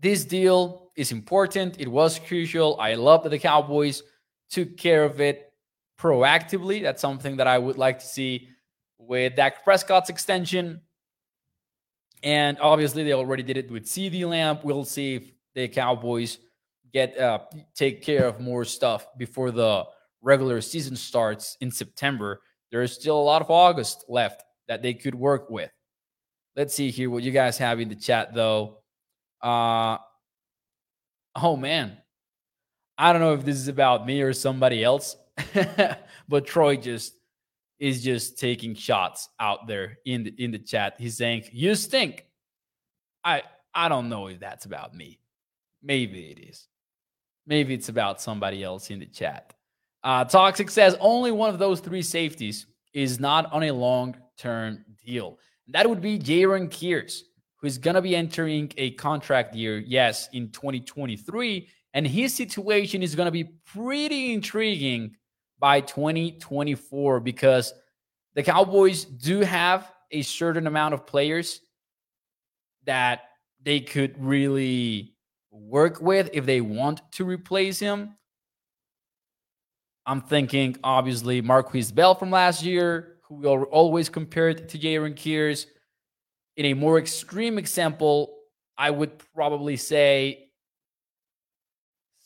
This 0.00 0.25
deal 0.25 0.90
is 0.97 1.12
important. 1.12 1.80
It 1.80 1.88
was 1.88 2.18
crucial. 2.18 2.78
I 2.78 2.94
love 2.94 3.23
that 3.23 3.30
the 3.30 3.38
Cowboys 3.38 4.02
took 4.50 4.76
care 4.76 5.04
of 5.04 5.21
it 5.21 5.52
proactively. 5.99 6.83
That's 6.83 7.00
something 7.00 7.37
that 7.38 7.47
I 7.47 7.59
would 7.59 7.78
like 7.78 8.00
to 8.00 8.06
see 8.06 8.49
with 8.99 9.37
Dak 9.37 9.64
Prescott's 9.64 10.11
extension. 10.11 10.80
And 12.25 12.59
obviously, 12.59 13.04
they 13.04 13.12
already 13.12 13.43
did 13.43 13.59
it 13.59 13.71
with 13.71 13.85
CeeDee 13.85 14.26
Lamb. 14.26 14.59
We'll 14.62 14.85
see 14.85 15.16
if 15.16 15.31
the 15.54 15.69
Cowboys 15.69 16.38
get 16.93 17.19
uh, 17.19 17.40
take 17.75 18.02
care 18.02 18.26
of 18.26 18.40
more 18.40 18.64
stuff 18.64 19.07
before 19.19 19.50
the 19.50 19.85
regular 20.23 20.62
season 20.62 20.97
starts 20.97 21.57
in 21.61 21.71
September. 21.71 22.40
There 22.71 22.83
is 22.83 22.93
still 22.93 23.19
a 23.19 23.23
lot 23.23 23.43
of 23.43 23.50
August 23.50 24.07
left 24.09 24.43
that 24.69 24.81
they 24.81 24.95
could 24.95 25.14
work 25.14 25.50
with. 25.50 25.71
Let's 26.57 26.75
see 26.75 26.90
here 26.90 27.11
what 27.11 27.23
you 27.23 27.31
guys 27.31 27.59
have 27.59 27.79
in 27.79 27.88
the 27.88 27.94
chat, 27.94 28.33
though. 28.33 28.79
Uh, 29.42 29.99
oh 31.37 31.57
man, 31.57 31.99
I 32.96 33.12
don't 33.12 33.20
know 33.20 33.35
if 33.35 33.44
this 33.44 33.57
is 33.57 33.68
about 33.68 34.07
me 34.07 34.22
or 34.22 34.33
somebody 34.33 34.83
else, 34.83 35.16
but 36.29 36.46
Troy 36.46 36.77
just 36.77 37.14
is 37.79 38.03
just 38.03 38.39
taking 38.39 38.75
shots 38.75 39.29
out 39.41 39.67
there 39.67 39.99
in 40.07 40.25
the 40.25 40.35
in 40.43 40.51
the 40.51 40.59
chat. 40.59 40.95
He's 40.99 41.17
saying, 41.17 41.45
"You 41.53 41.75
stink." 41.75 42.27
I 43.25 43.43
I 43.75 43.89
don't 43.89 44.09
know 44.09 44.29
if 44.29 44.41
that's 44.41 44.67
about 44.67 44.95
me. 44.95 45.19
Maybe 45.83 46.31
it 46.31 46.39
is. 46.39 46.69
Maybe 47.47 47.75
it's 47.75 47.89
about 47.89 48.21
somebody 48.21 48.63
else 48.63 48.91
in 48.91 49.01
the 49.01 49.07
chat. 49.07 49.55
Uh, 50.03 50.25
Toxic 50.25 50.71
says 50.71 50.97
only 51.01 51.33
one 51.33 51.51
of 51.51 51.59
those 51.59 51.81
three 51.81 52.03
safeties 52.03 52.67
is 52.93 53.19
not 53.19 53.51
on 53.53 53.65
a 53.65 53.73
long 53.73 54.17
term 54.39 54.85
deal. 55.05 55.39
That 55.69 55.89
would 55.89 56.01
be 56.01 56.19
Jayron 56.19 56.69
Kearse, 56.69 57.21
who's 57.57 57.79
going 57.79 57.95
to 57.95 58.03
be 58.03 58.15
entering 58.15 58.73
a 58.77 58.93
contract 58.93 59.55
year, 59.55 59.79
yes, 59.79 60.29
in 60.33 60.51
2023. 60.51 61.69
And 61.95 62.07
his 62.07 62.35
situation 62.35 63.03
is 63.03 63.15
going 63.15 63.27
to 63.27 63.33
be 63.33 63.45
pretty 63.45 64.33
intriguing 64.33 65.17
by 65.59 65.81
2024 65.81 67.21
because 67.21 67.73
the 68.35 68.43
Cowboys 68.43 69.05
do 69.05 69.40
have 69.40 69.90
a 70.11 70.23
certain 70.23 70.67
amount 70.67 70.95
of 70.95 71.07
players 71.07 71.61
that 72.85 73.23
they 73.62 73.81
could 73.81 74.14
really 74.23 75.14
work 75.51 76.01
with 76.01 76.31
if 76.33 76.45
they 76.45 76.61
want 76.61 77.01
to 77.12 77.25
replace 77.25 77.79
him. 77.79 78.17
I'm 80.07 80.21
thinking, 80.21 80.77
obviously, 80.85 81.40
Markquese 81.40 81.95
Bell 81.95 82.14
from 82.14 82.31
last 82.31 82.62
year, 82.62 83.17
who 83.23 83.37
we 83.37 83.47
always 83.47 84.09
compared 84.09 84.69
to 84.69 84.79
Jayron 84.79 85.14
Kearse. 85.14 85.67
In 86.57 86.67
a 86.67 86.75
more 86.75 86.99
extreme 86.99 87.59
example, 87.59 88.37
I 88.77 88.90
would 88.90 89.12
probably 89.35 89.77
say 89.77 90.51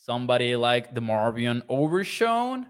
somebody 0.05 0.55
like 0.55 0.93
the 0.93 1.01
DeMarvion 1.01 1.61
Overshown 1.69 2.67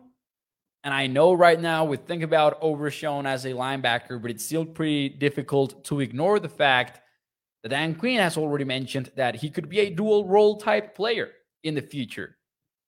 and 0.89 0.95
I 0.95 1.05
know 1.05 1.33
right 1.33 1.61
now 1.61 1.85
we 1.85 1.97
think 1.97 2.23
about 2.23 2.57
Overshown 2.63 3.27
as 3.27 3.45
a 3.45 3.49
linebacker, 3.49 4.19
but 4.19 4.31
it's 4.31 4.43
still 4.43 4.65
pretty 4.65 5.07
difficult 5.07 5.83
to 5.83 5.99
ignore 5.99 6.39
the 6.39 6.49
fact 6.49 6.99
that 7.61 7.69
Dan 7.69 7.93
Quinn 7.93 8.17
has 8.17 8.37
already 8.37 8.63
mentioned 8.63 9.11
that 9.15 9.35
he 9.35 9.51
could 9.51 9.69
be 9.69 9.81
a 9.81 9.91
dual 9.91 10.25
role 10.25 10.57
type 10.57 10.95
player 10.95 11.29
in 11.63 11.75
the 11.75 11.81
future. 11.83 12.37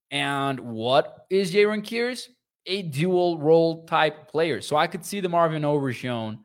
And 0.09 0.59
what 0.61 1.27
is 1.29 1.53
Jayron 1.53 1.83
Kearse? 1.83 2.29
A 2.65 2.81
dual 2.81 3.37
role 3.37 3.85
type 3.85 4.31
player. 4.31 4.61
So 4.61 4.77
I 4.77 4.87
could 4.87 5.05
see 5.05 5.21
DeMarvion 5.21 5.63
Overshown 5.63 6.39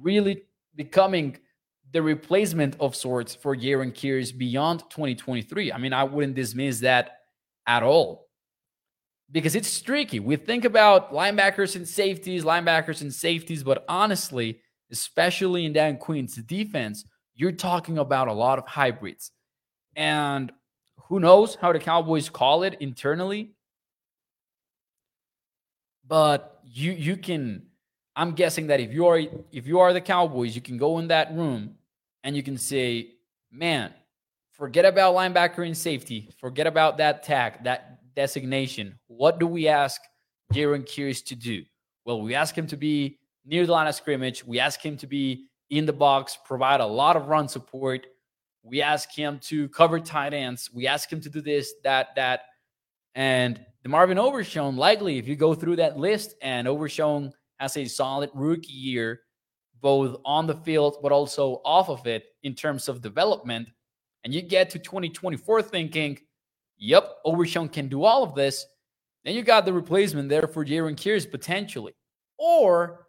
really 0.00 0.44
becoming 0.74 1.36
the 1.92 2.00
replacement 2.00 2.76
of 2.80 2.96
sorts 2.96 3.34
for 3.34 3.54
Jayron 3.54 3.92
Kearse 3.92 4.34
beyond 4.34 4.84
2023. 4.88 5.70
I 5.70 5.76
mean, 5.76 5.92
I 5.92 6.04
wouldn't 6.04 6.34
dismiss 6.34 6.80
that 6.80 7.18
at 7.66 7.82
all 7.82 8.27
because 9.30 9.54
it's 9.54 9.68
streaky. 9.68 10.20
We 10.20 10.36
think 10.36 10.64
about 10.64 11.12
linebackers 11.12 11.76
and 11.76 11.86
safeties, 11.86 12.44
linebackers 12.44 13.02
and 13.02 13.12
safeties, 13.12 13.62
but 13.62 13.84
honestly, 13.88 14.60
especially 14.90 15.66
in 15.66 15.72
Dan 15.72 15.98
Quinn's 15.98 16.36
defense, 16.36 17.04
you're 17.34 17.52
talking 17.52 17.98
about 17.98 18.28
a 18.28 18.32
lot 18.32 18.58
of 18.58 18.66
hybrids. 18.66 19.30
And 19.94 20.52
who 21.08 21.20
knows 21.20 21.54
how 21.54 21.72
the 21.72 21.78
Cowboys 21.78 22.28
call 22.28 22.62
it 22.62 22.76
internally? 22.80 23.52
But 26.06 26.60
you 26.64 26.92
you 26.92 27.16
can 27.16 27.66
I'm 28.16 28.32
guessing 28.32 28.68
that 28.68 28.80
if 28.80 28.92
you 28.92 29.06
are 29.06 29.20
if 29.52 29.66
you 29.66 29.78
are 29.80 29.92
the 29.92 30.00
Cowboys, 30.00 30.54
you 30.54 30.62
can 30.62 30.78
go 30.78 30.98
in 30.98 31.08
that 31.08 31.34
room 31.34 31.74
and 32.24 32.34
you 32.34 32.42
can 32.42 32.56
say, 32.56 33.12
"Man, 33.52 33.92
forget 34.52 34.84
about 34.84 35.14
linebacker 35.14 35.64
and 35.64 35.76
safety. 35.76 36.30
Forget 36.38 36.66
about 36.66 36.98
that 36.98 37.22
tag, 37.22 37.62
that 37.64 37.97
designation, 38.18 38.98
what 39.06 39.38
do 39.38 39.46
we 39.46 39.68
ask 39.68 40.00
Jayron 40.52 40.84
Kearse 40.84 41.24
to 41.26 41.36
do? 41.36 41.62
Well, 42.04 42.20
we 42.20 42.34
ask 42.34 42.52
him 42.58 42.66
to 42.66 42.76
be 42.76 43.20
near 43.46 43.64
the 43.64 43.70
line 43.70 43.86
of 43.86 43.94
scrimmage. 43.94 44.44
We 44.44 44.58
ask 44.58 44.84
him 44.84 44.96
to 44.96 45.06
be 45.06 45.46
in 45.70 45.86
the 45.86 45.92
box, 45.92 46.36
provide 46.44 46.80
a 46.80 46.86
lot 46.86 47.14
of 47.14 47.28
run 47.28 47.46
support. 47.46 48.08
We 48.64 48.82
ask 48.82 49.08
him 49.14 49.38
to 49.44 49.68
cover 49.68 50.00
tight 50.00 50.34
ends. 50.34 50.68
We 50.74 50.88
ask 50.88 51.12
him 51.12 51.20
to 51.20 51.30
do 51.30 51.40
this, 51.40 51.74
that, 51.84 52.08
that. 52.16 52.40
And 53.14 53.64
DeMarvion 53.86 54.18
Overshown, 54.18 54.76
likely, 54.76 55.18
if 55.18 55.28
you 55.28 55.36
go 55.36 55.54
through 55.54 55.76
that 55.76 55.96
list, 55.96 56.34
and 56.42 56.66
Overshown 56.66 57.32
has 57.60 57.76
a 57.76 57.84
solid 57.84 58.30
rookie 58.34 58.72
year, 58.72 59.20
both 59.80 60.16
on 60.24 60.48
the 60.48 60.56
field, 60.56 60.96
but 61.04 61.12
also 61.12 61.60
off 61.64 61.88
of 61.88 62.04
it 62.08 62.24
in 62.42 62.56
terms 62.56 62.88
of 62.88 63.00
development. 63.00 63.68
And 64.24 64.34
you 64.34 64.42
get 64.42 64.70
to 64.70 64.80
2024 64.80 65.62
thinking, 65.62 66.18
Yep, 66.78 67.16
Overshown 67.24 67.68
can 67.68 67.88
do 67.88 68.04
all 68.04 68.22
of 68.22 68.34
this. 68.34 68.66
Then 69.24 69.34
you 69.34 69.42
got 69.42 69.64
the 69.64 69.72
replacement 69.72 70.28
there 70.28 70.46
for 70.46 70.64
Jayron 70.64 70.96
Kearse 70.96 71.30
potentially. 71.30 71.92
Or 72.38 73.06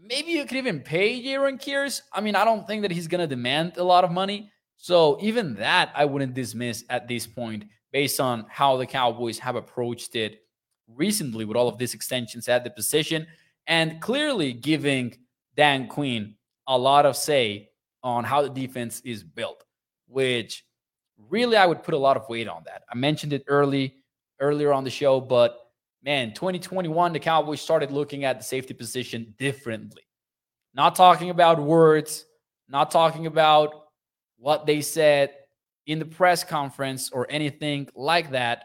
maybe 0.00 0.32
you 0.32 0.44
could 0.46 0.58
even 0.58 0.80
pay 0.80 1.22
Jayron 1.22 1.60
Kearse. 1.60 2.00
I 2.12 2.20
mean, 2.20 2.36
I 2.36 2.44
don't 2.44 2.66
think 2.66 2.82
that 2.82 2.92
he's 2.92 3.08
going 3.08 3.20
to 3.20 3.26
demand 3.26 3.76
a 3.76 3.84
lot 3.84 4.04
of 4.04 4.12
money. 4.12 4.50
So 4.76 5.18
even 5.20 5.54
that 5.54 5.90
I 5.94 6.04
wouldn't 6.04 6.34
dismiss 6.34 6.84
at 6.90 7.08
this 7.08 7.26
point 7.26 7.64
based 7.92 8.20
on 8.20 8.46
how 8.48 8.76
the 8.76 8.86
Cowboys 8.86 9.38
have 9.38 9.56
approached 9.56 10.14
it 10.14 10.42
recently 10.86 11.44
with 11.44 11.56
all 11.56 11.68
of 11.68 11.78
these 11.78 11.94
extensions 11.94 12.48
at 12.48 12.62
the 12.62 12.70
position 12.70 13.26
and 13.66 14.00
clearly 14.00 14.52
giving 14.52 15.16
Dan 15.56 15.88
Quinn 15.88 16.34
a 16.68 16.78
lot 16.78 17.06
of 17.06 17.16
say 17.16 17.70
on 18.02 18.22
how 18.22 18.42
the 18.42 18.50
defense 18.50 19.00
is 19.00 19.24
built, 19.24 19.64
which 20.06 20.64
really 21.28 21.56
I 21.56 21.66
would 21.66 21.82
put 21.82 21.94
a 21.94 21.98
lot 21.98 22.16
of 22.16 22.28
weight 22.28 22.48
on 22.48 22.62
that. 22.66 22.82
I 22.90 22.96
mentioned 22.96 23.32
it 23.32 23.44
early 23.46 23.96
earlier 24.40 24.72
on 24.72 24.84
the 24.84 24.90
show, 24.90 25.20
but 25.20 25.70
man, 26.02 26.32
2021 26.34 27.12
the 27.12 27.18
Cowboys 27.18 27.60
started 27.60 27.90
looking 27.90 28.24
at 28.24 28.38
the 28.38 28.44
safety 28.44 28.74
position 28.74 29.34
differently. 29.38 30.02
Not 30.74 30.94
talking 30.94 31.30
about 31.30 31.60
words, 31.60 32.26
not 32.68 32.90
talking 32.90 33.26
about 33.26 33.86
what 34.38 34.66
they 34.66 34.82
said 34.82 35.34
in 35.86 35.98
the 35.98 36.04
press 36.04 36.44
conference 36.44 37.10
or 37.10 37.26
anything 37.30 37.88
like 37.94 38.32
that, 38.32 38.64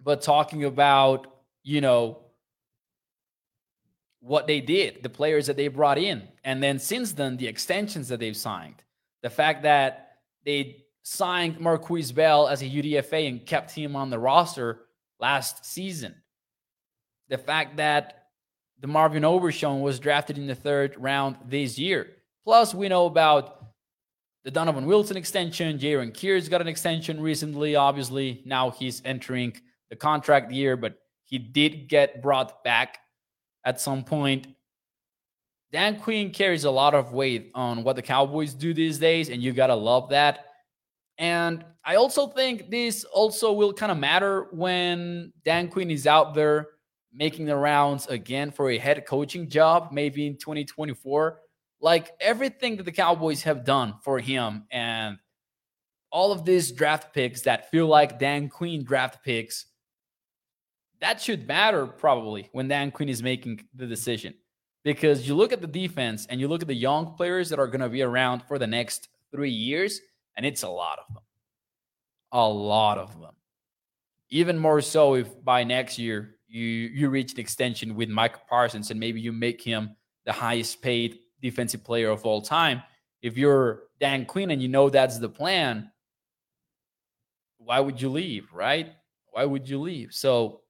but 0.00 0.22
talking 0.22 0.64
about, 0.64 1.26
you 1.64 1.80
know, 1.80 2.20
what 4.20 4.46
they 4.46 4.60
did, 4.60 5.02
the 5.02 5.08
players 5.08 5.46
that 5.46 5.56
they 5.56 5.68
brought 5.68 5.98
in. 5.98 6.26
And 6.44 6.62
then 6.62 6.78
since 6.78 7.12
then, 7.12 7.36
the 7.36 7.46
extensions 7.46 8.08
that 8.08 8.20
they've 8.20 8.36
signed, 8.36 8.82
the 9.22 9.30
fact 9.30 9.62
that 9.62 10.12
they 10.44 10.84
signed 11.02 11.58
Markquese 11.58 12.14
Bell 12.14 12.48
as 12.48 12.62
a 12.62 12.66
UDFA 12.66 13.28
and 13.28 13.44
kept 13.44 13.70
him 13.70 13.96
on 13.96 14.10
the 14.10 14.18
roster 14.18 14.80
last 15.18 15.64
season, 15.64 16.14
the 17.28 17.38
fact 17.38 17.76
that 17.78 18.26
DeMarvion 18.82 19.24
Overshown 19.24 19.80
was 19.80 19.98
drafted 19.98 20.38
in 20.38 20.46
the 20.46 20.54
third 20.54 20.94
round 20.98 21.36
this 21.46 21.78
year. 21.78 22.08
Plus, 22.44 22.74
we 22.74 22.88
know 22.88 23.06
about 23.06 23.64
the 24.44 24.50
Donovan 24.50 24.86
Wilson 24.86 25.16
extension. 25.16 25.78
Jayron 25.78 26.12
Kearse 26.12 26.48
got 26.48 26.60
an 26.60 26.68
extension 26.68 27.20
recently. 27.20 27.74
Obviously, 27.74 28.42
now 28.44 28.70
he's 28.70 29.02
entering 29.04 29.54
the 29.90 29.96
contract 29.96 30.52
year, 30.52 30.76
but 30.76 30.98
he 31.24 31.38
did 31.38 31.88
get 31.88 32.22
brought 32.22 32.62
back 32.64 32.98
at 33.64 33.80
some 33.80 34.04
point. 34.04 34.46
Dan 35.70 36.00
Quinn 36.00 36.30
carries 36.30 36.64
a 36.64 36.70
lot 36.70 36.94
of 36.94 37.12
weight 37.12 37.50
on 37.54 37.84
what 37.84 37.96
the 37.96 38.02
Cowboys 38.02 38.54
do 38.54 38.72
these 38.72 38.98
days, 38.98 39.28
and 39.28 39.42
you 39.42 39.52
gotta 39.52 39.74
love 39.74 40.10
that. 40.10 40.46
And 41.18 41.64
I 41.84 41.96
also 41.96 42.28
think 42.28 42.70
this 42.70 43.04
also 43.04 43.52
will 43.52 43.72
kind 43.72 43.92
of 43.92 43.98
matter 43.98 44.48
when 44.52 45.32
Dan 45.44 45.68
Quinn 45.68 45.90
is 45.90 46.06
out 46.06 46.34
there 46.34 46.68
making 47.12 47.46
the 47.46 47.56
rounds 47.56 48.06
again 48.06 48.50
for 48.50 48.70
a 48.70 48.78
head 48.78 49.04
coaching 49.06 49.48
job, 49.48 49.90
maybe 49.92 50.26
in 50.26 50.36
2024. 50.36 51.40
Like 51.80 52.12
everything 52.20 52.76
that 52.76 52.84
the 52.84 52.92
Cowboys 52.92 53.42
have 53.42 53.64
done 53.64 53.94
for 54.02 54.18
him 54.18 54.64
and 54.70 55.18
all 56.10 56.32
of 56.32 56.44
these 56.44 56.72
draft 56.72 57.12
picks 57.12 57.42
that 57.42 57.70
feel 57.70 57.86
like 57.86 58.18
Dan 58.18 58.48
Quinn 58.48 58.84
draft 58.84 59.22
picks 59.24 59.66
that 61.00 61.20
should 61.20 61.46
matter 61.46 61.86
probably 61.86 62.48
when 62.52 62.68
Dan 62.68 62.90
Quinn 62.90 63.08
is 63.08 63.22
making 63.22 63.60
the 63.74 63.86
decision. 63.86 64.34
Because 64.88 65.28
you 65.28 65.34
look 65.34 65.52
at 65.52 65.60
the 65.60 65.66
defense 65.66 66.26
and 66.30 66.40
you 66.40 66.48
look 66.48 66.62
at 66.62 66.66
the 66.66 66.74
young 66.74 67.14
players 67.14 67.50
that 67.50 67.58
are 67.58 67.66
going 67.66 67.82
to 67.82 67.90
be 67.90 68.00
around 68.00 68.42
for 68.48 68.58
the 68.58 68.66
next 68.66 69.08
three 69.30 69.50
years, 69.50 70.00
and 70.34 70.46
it's 70.46 70.62
a 70.62 70.68
lot 70.68 70.98
of 70.98 71.12
them. 71.12 71.22
A 72.32 72.48
lot 72.48 72.96
of 72.96 73.20
them. 73.20 73.34
Even 74.30 74.58
more 74.58 74.80
so 74.80 75.14
if 75.14 75.44
by 75.44 75.62
next 75.62 75.98
year 75.98 76.36
you 76.48 76.62
you 76.64 77.10
reach 77.10 77.34
an 77.34 77.38
extension 77.40 77.96
with 77.96 78.08
Micah 78.08 78.40
Parsons 78.48 78.90
and 78.90 78.98
maybe 78.98 79.20
you 79.20 79.30
make 79.30 79.60
him 79.60 79.94
the 80.24 80.32
highest 80.32 80.80
paid 80.80 81.18
defensive 81.42 81.84
player 81.84 82.08
of 82.08 82.24
all 82.24 82.40
time. 82.40 82.82
If 83.20 83.36
you're 83.36 83.82
Dan 84.00 84.24
Quinn 84.24 84.50
and 84.50 84.62
you 84.62 84.68
know 84.68 84.88
that's 84.88 85.18
the 85.18 85.28
plan, 85.28 85.90
why 87.58 87.78
would 87.78 88.00
you 88.00 88.08
leave, 88.08 88.50
right? 88.54 88.94
Why 89.32 89.44
would 89.44 89.68
you 89.68 89.80
leave? 89.80 90.14
So 90.14 90.62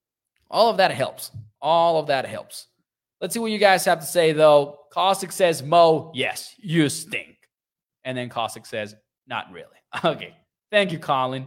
all 0.51 0.71
of 0.71 0.79
that 0.79 0.91
helps. 0.91 1.31
All 1.63 2.01
of 2.01 2.09
that 2.09 2.27
helps. 2.27 2.67
Let's 3.21 3.35
see 3.35 3.41
what 3.41 3.51
you 3.51 3.59
guys 3.59 3.85
have 3.85 4.01
to 4.01 4.07
say, 4.07 4.33
though. 4.33 4.81
Caustic 4.93 5.33
says, 5.33 5.63
Mo, 5.63 6.13
yes, 6.15 6.55
you 6.59 6.89
stink. 6.89 7.37
And 8.05 8.17
then 8.17 8.29
Caustic 8.29 8.67
says, 8.67 8.95
not 9.27 9.51
really. 9.53 9.67
Okay. 10.05 10.37
Thank 10.71 10.93
you, 10.93 10.99
Colin. 10.99 11.47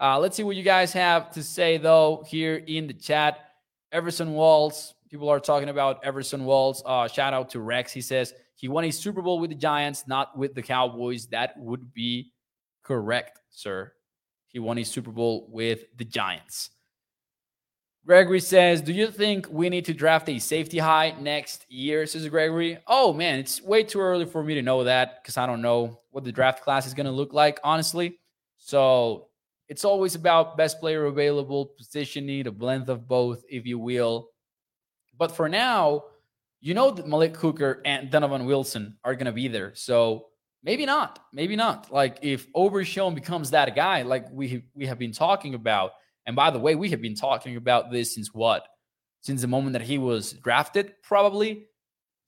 Uh, 0.00 0.18
let's 0.18 0.34
see 0.34 0.42
what 0.42 0.56
you 0.56 0.62
guys 0.62 0.94
have 0.94 1.30
to 1.32 1.42
say, 1.42 1.76
though, 1.76 2.24
here 2.26 2.56
in 2.56 2.86
the 2.86 2.94
chat. 2.94 3.38
Everson 3.92 4.32
Walls, 4.32 4.94
people 5.10 5.28
are 5.28 5.38
talking 5.38 5.68
about 5.68 6.02
Everson 6.02 6.46
Walls. 6.46 6.82
Uh, 6.86 7.06
shout 7.06 7.34
out 7.34 7.50
to 7.50 7.60
Rex. 7.60 7.92
He 7.92 8.00
says 8.00 8.32
he 8.56 8.66
won 8.66 8.84
a 8.84 8.90
Super 8.90 9.20
Bowl 9.20 9.38
with 9.38 9.50
the 9.50 9.56
Giants, 9.56 10.04
not 10.06 10.36
with 10.36 10.54
the 10.54 10.62
Cowboys. 10.62 11.26
That 11.26 11.54
would 11.58 11.92
be 11.92 12.32
correct, 12.82 13.40
sir. 13.50 13.92
He 14.48 14.58
won 14.58 14.78
a 14.78 14.84
Super 14.84 15.10
Bowl 15.10 15.48
with 15.50 15.84
the 15.96 16.04
Giants. 16.04 16.70
Gregory 18.04 18.40
says, 18.40 18.80
Do 18.80 18.92
you 18.92 19.06
think 19.08 19.48
we 19.48 19.68
need 19.68 19.84
to 19.84 19.94
draft 19.94 20.28
a 20.28 20.38
safety 20.38 20.78
high 20.78 21.14
next 21.20 21.66
year? 21.68 22.04
Says 22.06 22.28
Gregory. 22.28 22.78
Oh, 22.86 23.12
man, 23.12 23.38
it's 23.38 23.62
way 23.62 23.84
too 23.84 24.00
early 24.00 24.26
for 24.26 24.42
me 24.42 24.54
to 24.54 24.62
know 24.62 24.84
that 24.84 25.22
because 25.22 25.36
I 25.36 25.46
don't 25.46 25.62
know 25.62 26.00
what 26.10 26.24
the 26.24 26.32
draft 26.32 26.62
class 26.62 26.86
is 26.86 26.94
going 26.94 27.06
to 27.06 27.12
look 27.12 27.32
like, 27.32 27.60
honestly. 27.62 28.18
So 28.58 29.28
it's 29.68 29.84
always 29.84 30.16
about 30.16 30.56
best 30.56 30.80
player 30.80 31.04
available, 31.06 31.66
positioning, 31.78 32.46
a 32.46 32.50
blend 32.50 32.88
of 32.88 33.06
both, 33.06 33.44
if 33.48 33.66
you 33.66 33.78
will. 33.78 34.28
But 35.16 35.30
for 35.30 35.48
now, 35.48 36.04
you 36.60 36.74
know 36.74 36.90
that 36.90 37.06
Malik 37.06 37.36
Hooker 37.36 37.82
and 37.84 38.10
Donovan 38.10 38.46
Wilson 38.46 38.96
are 39.04 39.14
going 39.14 39.26
to 39.26 39.32
be 39.32 39.46
there. 39.46 39.72
So 39.74 40.26
maybe 40.64 40.86
not. 40.86 41.20
Maybe 41.32 41.54
not. 41.54 41.92
Like 41.92 42.18
if 42.22 42.48
Overshown 42.54 43.14
becomes 43.14 43.50
that 43.50 43.74
guy, 43.76 44.02
like 44.02 44.26
we 44.30 44.64
we 44.74 44.86
have 44.86 44.98
been 44.98 45.12
talking 45.12 45.54
about 45.54 45.92
and 46.26 46.36
by 46.36 46.50
the 46.50 46.58
way, 46.58 46.74
we 46.74 46.90
have 46.90 47.00
been 47.00 47.14
talking 47.14 47.56
about 47.56 47.90
this 47.90 48.14
since 48.14 48.32
what? 48.32 48.66
Since 49.22 49.42
the 49.42 49.48
moment 49.48 49.72
that 49.74 49.82
he 49.82 49.98
was 49.98 50.32
drafted, 50.32 50.94
probably. 51.02 51.66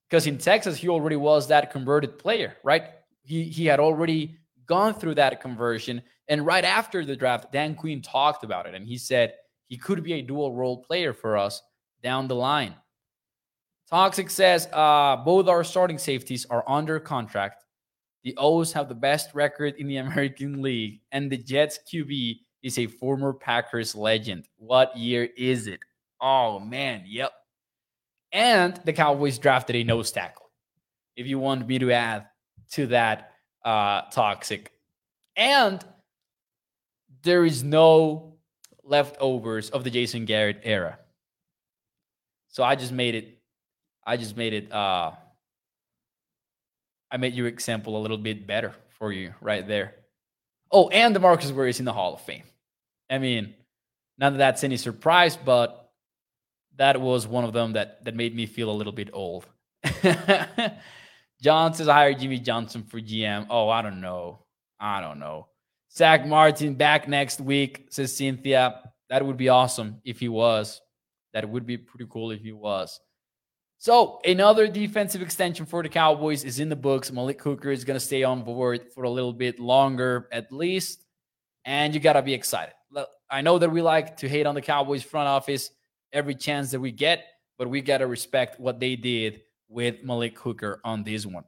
Because 0.08 0.26
in 0.26 0.38
Texas, 0.38 0.76
he 0.76 0.88
already 0.88 1.16
was 1.16 1.48
that 1.48 1.72
converted 1.72 2.18
player, 2.18 2.56
right? 2.62 2.84
He 3.22 3.44
he 3.44 3.66
had 3.66 3.80
already 3.80 4.36
gone 4.66 4.94
through 4.94 5.16
that 5.16 5.40
conversion. 5.40 6.02
And 6.28 6.46
right 6.46 6.64
after 6.64 7.04
the 7.04 7.16
draft, 7.16 7.52
Dan 7.52 7.74
Quinn 7.74 8.00
talked 8.00 8.44
about 8.44 8.66
it. 8.66 8.74
And 8.74 8.86
he 8.86 8.96
said 8.96 9.34
he 9.66 9.76
could 9.76 10.02
be 10.02 10.14
a 10.14 10.22
dual 10.22 10.52
role 10.52 10.82
player 10.82 11.12
for 11.12 11.36
us 11.36 11.62
down 12.02 12.28
the 12.28 12.34
line. 12.34 12.74
Toxic 13.90 14.30
says 14.30 14.68
uh, 14.72 15.16
both 15.24 15.48
our 15.48 15.64
starting 15.64 15.98
safeties 15.98 16.46
are 16.46 16.64
under 16.68 16.98
contract. 16.98 17.64
The 18.22 18.34
O's 18.38 18.72
have 18.72 18.88
the 18.88 18.94
best 18.94 19.34
record 19.34 19.74
in 19.78 19.86
the 19.86 19.96
American 20.04 20.62
League, 20.62 21.00
and 21.12 21.30
the 21.30 21.36
Jets 21.36 21.78
QB 21.92 22.38
is 22.64 22.78
a 22.78 22.86
former 22.86 23.32
Packers 23.32 23.94
legend. 23.94 24.48
What 24.56 24.96
year 24.96 25.28
is 25.36 25.68
it? 25.68 25.80
Oh, 26.20 26.58
man. 26.58 27.04
Yep. 27.06 27.30
And 28.32 28.80
the 28.84 28.92
Cowboys 28.92 29.38
drafted 29.38 29.76
a 29.76 29.84
nose 29.84 30.10
tackle. 30.10 30.50
If 31.14 31.26
you 31.26 31.38
want 31.38 31.68
me 31.68 31.78
to 31.78 31.92
add 31.92 32.26
to 32.72 32.86
that 32.88 33.32
uh, 33.64 34.02
toxic. 34.10 34.72
And 35.36 35.84
there 37.22 37.44
is 37.44 37.62
no 37.62 38.38
leftovers 38.82 39.70
of 39.70 39.84
the 39.84 39.90
Jason 39.90 40.24
Garrett 40.24 40.60
era. 40.64 40.98
So 42.48 42.64
I 42.64 42.76
just 42.76 42.92
made 42.92 43.14
it. 43.14 43.38
I 44.06 44.16
just 44.16 44.36
made 44.36 44.54
it. 44.54 44.72
Uh, 44.72 45.12
I 47.10 47.16
made 47.18 47.34
your 47.34 47.46
example 47.46 47.96
a 47.96 48.00
little 48.00 48.18
bit 48.18 48.46
better 48.46 48.74
for 48.98 49.12
you 49.12 49.34
right 49.40 49.66
there. 49.66 49.94
Oh, 50.72 50.88
and 50.88 51.14
DeMarcus 51.14 51.52
Ware 51.52 51.68
is 51.68 51.78
in 51.78 51.84
the 51.84 51.92
Hall 51.92 52.14
of 52.14 52.20
Fame. 52.22 52.42
I 53.10 53.18
mean, 53.18 53.54
not 54.18 54.30
that 54.30 54.38
that's 54.38 54.64
any 54.64 54.76
surprise, 54.76 55.36
but 55.36 55.90
that 56.76 57.00
was 57.00 57.26
one 57.26 57.44
of 57.44 57.52
them 57.52 57.72
that 57.72 58.04
that 58.04 58.14
made 58.14 58.34
me 58.34 58.46
feel 58.46 58.70
a 58.70 58.72
little 58.72 58.92
bit 58.92 59.10
old. 59.12 59.46
John 61.40 61.74
says 61.74 61.88
I 61.88 61.94
hired 61.94 62.20
Jimmy 62.20 62.38
Johnson 62.38 62.84
for 62.84 63.00
GM. 63.00 63.46
Oh, 63.50 63.68
I 63.68 63.82
don't 63.82 64.00
know. 64.00 64.40
I 64.80 65.00
don't 65.00 65.18
know. 65.18 65.48
Zach 65.92 66.26
Martin 66.26 66.74
back 66.74 67.06
next 67.06 67.40
week, 67.40 67.86
says 67.90 68.16
Cynthia. 68.16 68.80
That 69.10 69.24
would 69.24 69.36
be 69.36 69.48
awesome 69.48 70.00
if 70.04 70.18
he 70.20 70.28
was. 70.28 70.80
That 71.34 71.48
would 71.48 71.66
be 71.66 71.76
pretty 71.76 72.06
cool 72.10 72.30
if 72.30 72.40
he 72.40 72.52
was. 72.52 73.00
So 73.78 74.20
another 74.24 74.66
defensive 74.66 75.20
extension 75.20 75.66
for 75.66 75.82
the 75.82 75.88
Cowboys 75.88 76.44
is 76.44 76.58
in 76.58 76.68
the 76.68 76.76
books. 76.76 77.12
Malik 77.12 77.42
Hooker 77.42 77.70
is 77.70 77.84
going 77.84 77.98
to 77.98 78.04
stay 78.04 78.22
on 78.22 78.42
board 78.42 78.86
for 78.94 79.04
a 79.04 79.10
little 79.10 79.32
bit 79.32 79.60
longer, 79.60 80.28
at 80.32 80.50
least, 80.50 81.04
and 81.64 81.92
you 81.92 82.00
got 82.00 82.14
to 82.14 82.22
be 82.22 82.32
excited. 82.32 82.74
I 83.30 83.40
know 83.40 83.58
that 83.58 83.70
we 83.70 83.82
like 83.82 84.16
to 84.18 84.28
hate 84.28 84.46
on 84.46 84.54
the 84.54 84.62
Cowboys 84.62 85.02
front 85.02 85.28
office 85.28 85.70
every 86.12 86.34
chance 86.34 86.70
that 86.70 86.80
we 86.80 86.92
get, 86.92 87.24
but 87.58 87.68
we 87.68 87.80
got 87.80 87.98
to 87.98 88.06
respect 88.06 88.60
what 88.60 88.80
they 88.80 88.96
did 88.96 89.42
with 89.68 90.02
Malik 90.04 90.38
Hooker 90.38 90.80
on 90.84 91.02
this 91.02 91.26
one. 91.26 91.44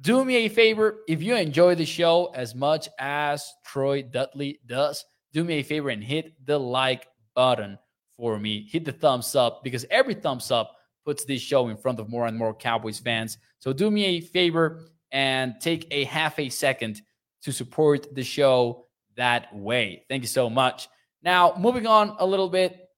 Do 0.00 0.24
me 0.24 0.36
a 0.36 0.48
favor 0.48 1.00
if 1.08 1.22
you 1.22 1.36
enjoy 1.36 1.74
the 1.74 1.84
show 1.84 2.32
as 2.34 2.54
much 2.54 2.88
as 2.98 3.52
Troy 3.64 4.02
Dudley 4.02 4.60
does, 4.66 5.04
do 5.32 5.44
me 5.44 5.54
a 5.54 5.62
favor 5.62 5.90
and 5.90 6.02
hit 6.02 6.34
the 6.46 6.58
like 6.58 7.06
button 7.34 7.78
for 8.16 8.38
me. 8.38 8.66
Hit 8.70 8.84
the 8.84 8.92
thumbs 8.92 9.34
up 9.34 9.62
because 9.62 9.86
every 9.90 10.14
thumbs 10.14 10.50
up 10.50 10.76
puts 11.04 11.24
this 11.24 11.40
show 11.40 11.68
in 11.68 11.76
front 11.76 12.00
of 12.00 12.08
more 12.08 12.26
and 12.26 12.36
more 12.36 12.54
Cowboys 12.54 12.98
fans. 12.98 13.38
So 13.58 13.72
do 13.72 13.90
me 13.90 14.04
a 14.04 14.20
favor 14.20 14.82
and 15.12 15.54
take 15.60 15.86
a 15.90 16.04
half 16.04 16.38
a 16.38 16.48
second 16.48 17.02
to 17.42 17.52
support 17.52 18.14
the 18.14 18.22
show 18.22 18.86
that 19.16 19.54
way. 19.54 20.04
Thank 20.08 20.22
you 20.22 20.28
so 20.28 20.50
much. 20.50 20.88
Now, 21.22 21.54
moving 21.58 21.86
on 21.86 22.16
a 22.18 22.26
little 22.26 22.48
bit, 22.48 22.88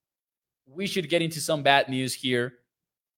we 0.67 0.87
should 0.87 1.09
get 1.09 1.23
into 1.23 1.41
some 1.41 1.63
bad 1.63 1.89
news 1.89 2.15
here 2.15 2.55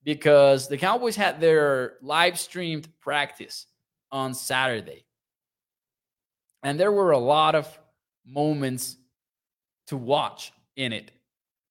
because 0.03 0.69
the 0.69 0.77
Cowboys 0.77 1.17
had 1.17 1.41
their 1.41 1.95
live 2.03 2.39
streamed 2.39 2.89
practice 3.01 3.67
on 4.11 4.35
Saturday. 4.35 5.05
And 6.63 6.81
there 6.81 6.93
were 6.93 7.11
a 7.11 7.19
lot 7.19 7.55
of 7.55 7.79
moments 8.27 8.97
to 9.89 9.97
watch 9.97 10.53
in 10.77 10.93
it. 10.93 11.11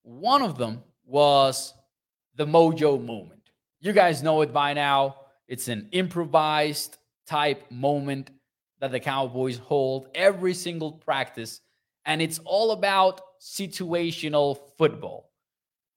One 0.03 0.41
of 0.41 0.57
them 0.57 0.83
was 1.05 1.73
the 2.35 2.45
mojo 2.45 3.03
moment. 3.03 3.49
You 3.79 3.93
guys 3.93 4.23
know 4.23 4.41
it 4.41 4.53
by 4.53 4.73
now. 4.73 5.17
It's 5.47 5.67
an 5.67 5.89
improvised 5.91 6.97
type 7.25 7.69
moment 7.71 8.29
that 8.83 8.91
the 8.91 8.99
Cowboys 8.99 9.57
hold 9.57 10.09
every 10.13 10.53
single 10.53 10.91
practice. 10.91 11.61
And 12.03 12.21
it's 12.21 12.41
all 12.43 12.71
about 12.71 13.21
situational 13.39 14.59
football. 14.77 15.31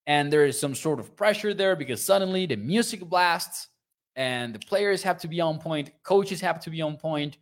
And 0.07 0.33
there 0.33 0.47
is 0.47 0.61
some 0.61 0.77
sort 0.77 1.01
of 1.01 1.17
pressure 1.17 1.53
there 1.53 1.75
because 1.75 2.01
suddenly 2.01 2.47
the 2.47 2.55
music 2.55 3.01
blasts 3.01 3.67
and 4.15 4.55
the 4.55 4.61
players 4.61 5.03
have 5.03 5.19
to 5.19 5.27
be 5.27 5.41
on 5.41 5.59
point, 5.59 5.91
coaches 6.05 6.41
have 6.43 6.61
to 6.61 6.71
be 6.71 6.81
on 6.81 6.97
point. 6.97 7.39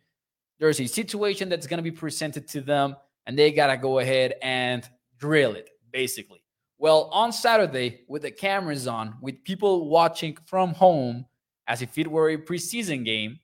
There's 0.57 0.79
a 0.79 0.87
situation 0.87 1.47
that's 1.47 1.67
going 1.67 1.77
to 1.77 1.83
be 1.83 1.91
presented 1.91 2.47
to 2.47 2.61
them, 2.61 2.95
and 3.27 3.37
they 3.37 3.51
got 3.51 3.67
to 3.67 3.77
go 3.77 3.99
ahead 3.99 4.33
and 4.41 4.83
drill 5.19 5.53
it, 5.53 5.69
basically. 5.91 6.43
Well, 6.79 7.07
on 7.13 7.31
Saturday, 7.31 8.01
with 8.07 8.23
the 8.23 8.31
cameras 8.31 8.87
on, 8.87 9.17
with 9.21 9.43
people 9.43 9.89
watching 9.89 10.39
from 10.47 10.73
home 10.73 11.27
as 11.67 11.83
if 11.83 11.95
it 11.99 12.09
were 12.09 12.31
a 12.31 12.37
preseason 12.37 13.05
game, 13.05 13.39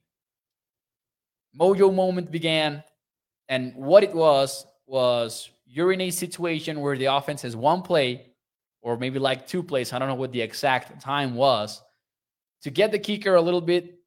mojo 1.58 1.94
moment 1.94 2.30
began. 2.30 2.82
And 3.48 3.74
what 3.74 4.02
it 4.02 4.14
was, 4.14 4.66
was 4.86 5.50
you're 5.66 5.92
in 5.92 6.00
a 6.02 6.10
situation 6.10 6.80
where 6.80 6.96
the 6.96 7.06
offense 7.06 7.42
has 7.42 7.56
one 7.56 7.82
play 7.82 8.26
or 8.82 8.96
maybe 8.96 9.18
like 9.18 9.46
two 9.46 9.62
plays. 9.62 9.92
I 9.92 9.98
don't 9.98 10.08
know 10.08 10.14
what 10.14 10.32
the 10.32 10.40
exact 10.42 11.00
time 11.00 11.34
was 11.34 11.82
to 12.62 12.70
get 12.70 12.92
the 12.92 12.98
kicker 12.98 13.34
a 13.34 13.40
little 13.40 13.60
bit 13.60 13.98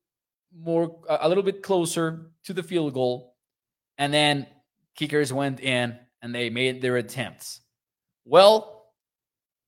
more, 0.56 1.00
a 1.10 1.28
little 1.28 1.44
bit 1.44 1.64
closer 1.64 2.32
to 2.44 2.54
the 2.54 2.64
field 2.64 2.94
goal. 2.94 3.36
And 3.98 4.14
then 4.14 4.48
kickers 4.96 5.34
went 5.34 5.60
in 5.60 5.98
and 6.22 6.36
they 6.36 6.50
made 6.50 6.82
their 6.82 6.98
attempts. 6.98 7.62
Well, 8.26 8.92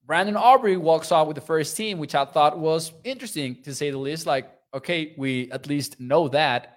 Brandon 0.05 0.37
Aubrey 0.37 0.77
walks 0.77 1.11
off 1.11 1.27
with 1.27 1.35
the 1.35 1.41
first 1.41 1.75
team, 1.75 1.97
which 1.97 2.15
I 2.15 2.25
thought 2.25 2.57
was 2.57 2.93
interesting 3.03 3.61
to 3.63 3.75
say 3.75 3.91
the 3.91 3.97
least. 3.97 4.25
Like, 4.25 4.49
okay, 4.73 5.13
we 5.17 5.51
at 5.51 5.67
least 5.67 5.99
know 5.99 6.29
that. 6.29 6.76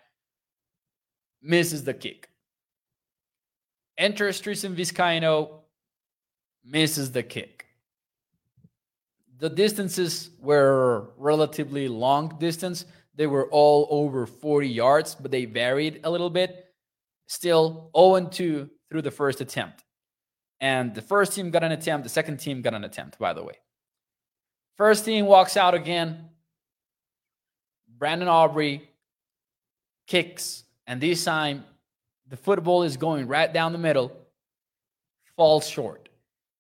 Misses 1.43 1.85
the 1.85 1.95
kick. 1.95 2.29
Enters 3.97 4.41
Tristan 4.41 4.75
Vizcaino, 4.75 5.61
misses 6.65 7.13
the 7.13 7.23
kick. 7.23 7.67
The 9.39 9.49
distances 9.49 10.31
were 10.41 11.11
relatively 11.17 11.89
long 11.89 12.37
distance. 12.39 12.85
They 13.15 13.27
were 13.27 13.49
all 13.51 13.87
over 13.91 14.27
40 14.27 14.69
yards, 14.69 15.15
but 15.15 15.31
they 15.31 15.47
varied 15.47 16.01
a 16.05 16.11
little 16.11 16.31
bit. 16.31 16.67
Still 17.27 17.91
0 17.97 18.29
2 18.29 18.69
through 18.91 19.03
the 19.03 19.11
first 19.11 19.41
attempt. 19.41 19.85
And 20.61 20.95
the 20.95 21.03
first 21.03 21.33
team 21.33 21.51
got 21.51 21.65
an 21.65 21.73
attempt, 21.73 22.05
the 22.05 22.11
second 22.11 22.39
team 22.39 22.61
got 22.61 22.75
an 22.75 22.85
attempt, 22.85 23.19
by 23.19 23.33
the 23.33 23.43
way. 23.43 23.55
First 24.77 25.05
team 25.05 25.27
walks 25.27 25.57
out 25.57 25.75
again. 25.75 26.29
Brandon 27.99 28.29
Aubrey 28.29 28.89
kicks, 30.07 30.65
and 30.91 31.01
this 31.01 31.25
time 31.25 31.65
the 32.29 32.37
football 32.37 32.83
is 32.83 32.97
going 32.97 33.29
right 33.29 33.53
down 33.53 33.71
the 33.71 33.79
middle, 33.79 34.11
falls 35.37 35.69
short. 35.69 36.09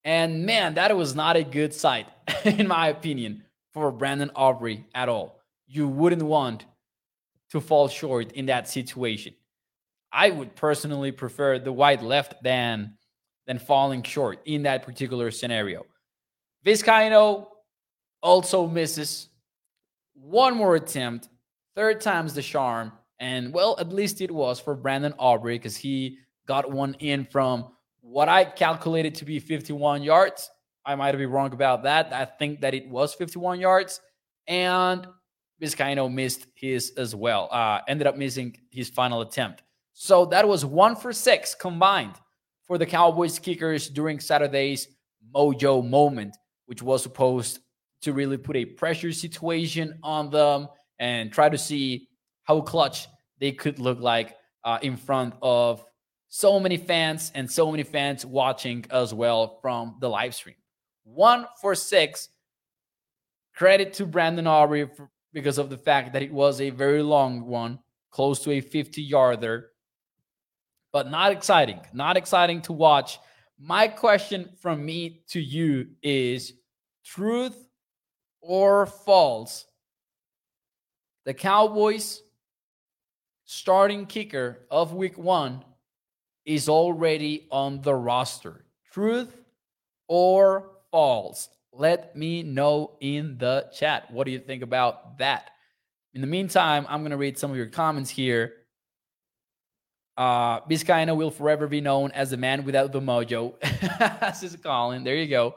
And 0.05 0.47
man, 0.47 0.75
that 0.75 0.97
was 0.97 1.17
not 1.17 1.35
a 1.35 1.43
good 1.43 1.75
sight, 1.75 2.07
in 2.45 2.69
my 2.69 2.89
opinion, 2.89 3.43
for 3.73 3.91
Brandon 3.91 4.31
Aubrey 4.37 4.87
at 4.95 5.09
all. 5.09 5.41
You 5.67 5.89
wouldn't 5.89 6.23
want 6.23 6.65
to 7.51 7.61
fall 7.61 7.89
short 7.89 8.31
in 8.31 8.47
that 8.47 8.69
situation. 8.69 9.35
I 10.13 10.31
would 10.31 10.55
personally 10.55 11.11
prefer 11.11 11.59
the 11.59 11.73
wide 11.73 12.03
left 12.03 12.41
than 12.41 12.99
than 13.49 13.59
falling 13.59 14.05
short 14.05 14.39
in 14.45 14.63
that 14.63 14.85
particular 14.85 15.33
scenario. 15.33 15.87
Vizcaino 16.65 17.49
also 18.23 18.69
misses 18.69 19.29
one 20.15 20.55
more 20.55 20.77
attempt, 20.77 21.29
third 21.75 22.01
time's 22.01 22.35
the 22.35 22.43
charm, 22.43 22.93
and 23.21 23.53
well, 23.53 23.77
at 23.79 23.93
least 23.93 24.23
it 24.23 24.31
was 24.31 24.59
for 24.59 24.75
Brandon 24.75 25.13
Aubrey 25.19 25.59
because 25.59 25.77
he 25.77 26.19
got 26.47 26.71
one 26.71 26.95
in 27.01 27.27
from 27.27 27.69
what 28.01 28.29
I 28.29 28.47
calculated 28.47 29.15
to 29.17 29.27
be 29.27 29.39
51 29.39 30.03
yards. 30.03 30.51
I 30.87 30.95
might 30.95 31.17
be 31.17 31.27
wrong 31.27 31.53
about 31.53 31.83
that. 31.83 32.13
I 32.15 32.25
think 32.25 32.63
that 32.63 32.73
it 32.73 32.89
was 32.89 33.15
51 33.15 33.61
yards. 33.61 34.01
And 34.49 35.07
Vizcaino 35.61 36.13
missed 36.13 36.47
his 36.55 36.93
as 36.97 37.15
well. 37.15 37.49
Uh, 37.53 37.81
ended 37.87 38.07
up 38.07 38.17
missing 38.17 38.57
his 38.71 38.89
final 38.89 39.21
attempt. 39.21 39.63
So 39.93 40.25
that 40.27 40.49
was 40.49 40.65
one 40.65 40.97
for 40.97 41.13
six 41.13 41.55
combined 41.55 42.15
for 42.65 42.79
the 42.79 42.87
Cowboys 42.87 43.39
kickers 43.39 43.91
during 43.91 44.19
Saturday's 44.19 44.89
mojo 45.35 45.87
moment, 45.87 46.37
which 46.65 46.83
was 46.83 47.03
supposed 47.03 47.59
to 48.01 48.15
really 48.15 48.39
put 48.39 48.57
a 48.57 48.65
pressure 48.65 49.13
situation 49.13 49.99
on 50.03 50.31
them 50.31 50.69
and 50.99 51.31
try 51.31 51.51
to 51.51 51.59
see 51.59 52.09
how 52.45 52.61
clutch 52.61 53.09
they 53.39 53.53
could 53.53 53.79
look 53.79 54.01
like 54.01 54.37
uh, 54.65 54.79
in 54.83 54.97
front 54.97 55.35
of 55.43 55.85
so 56.29 56.61
many 56.61 56.77
fans 56.77 57.33
and 57.35 57.51
so 57.51 57.71
many 57.71 57.83
fans 57.83 58.25
watching 58.25 58.85
as 58.91 59.13
well 59.13 59.59
from 59.61 59.97
the 60.01 60.09
live 60.09 60.35
stream. 60.35 60.57
One 61.05 61.47
for 61.61 61.75
six. 61.75 62.29
Credit 63.55 63.93
to 63.95 64.07
Brandon 64.07 64.47
Aubrey 64.47 64.87
for, 64.87 65.11
because 65.33 65.59
of 65.59 65.71
the 65.71 65.77
fact 65.77 66.13
that 66.13 66.23
it 66.23 66.33
was 66.33 66.61
a 66.61 66.71
very 66.71 67.03
long 67.03 67.47
one, 67.47 67.81
close 68.11 68.41
to 68.45 68.53
a 68.53 68.61
50 68.61 69.03
yarder, 69.03 69.71
but 70.93 71.11
not 71.11 71.33
exciting. 71.33 71.81
Not 71.93 72.17
exciting 72.17 72.63
to 72.63 72.73
watch. 72.73 73.19
My 73.59 73.89
question 73.89 74.51
from 74.61 74.85
me 74.85 75.23
to 75.29 75.41
you 75.41 75.89
is 76.03 76.55
truth 77.05 77.69
or 78.41 78.87
false? 78.87 79.67
The 81.25 81.35
Cowboys 81.35 82.23
starting 83.53 84.07
kicker 84.07 84.61
of 84.71 84.95
week 84.95 85.19
one 85.19 85.65
is 86.45 86.69
already 86.69 87.49
on 87.51 87.81
the 87.81 87.93
roster. 87.93 88.65
Truth 88.93 89.37
or 90.07 90.71
false? 90.93 91.49
Let 91.73 92.15
me 92.15 92.45
know 92.45 92.97
in 93.01 93.39
the 93.39 93.67
chat. 93.77 94.09
What 94.13 94.27
do 94.27 94.31
you 94.31 94.39
think 94.39 94.63
about 94.63 95.19
that? 95.19 95.51
In 96.15 96.21
the 96.21 96.29
meantime, 96.29 96.87
I'm 96.89 97.01
going 97.01 97.11
to 97.11 97.17
read 97.17 97.39
some 97.39 97.51
of 97.51 97.57
your 97.57 97.67
comments 97.67 98.09
here. 98.09 98.53
Uh, 100.17 100.61
Vizcaino 100.61 101.17
will 101.17 101.33
forever 101.33 101.67
be 101.67 101.81
known 101.81 102.13
as 102.13 102.31
the 102.31 102.37
man 102.37 102.65
without 102.65 102.93
the 102.93 103.01
mojo, 103.01 103.55
says 104.37 104.57
Colin. 104.63 105.03
There 105.03 105.17
you 105.17 105.27
go. 105.27 105.57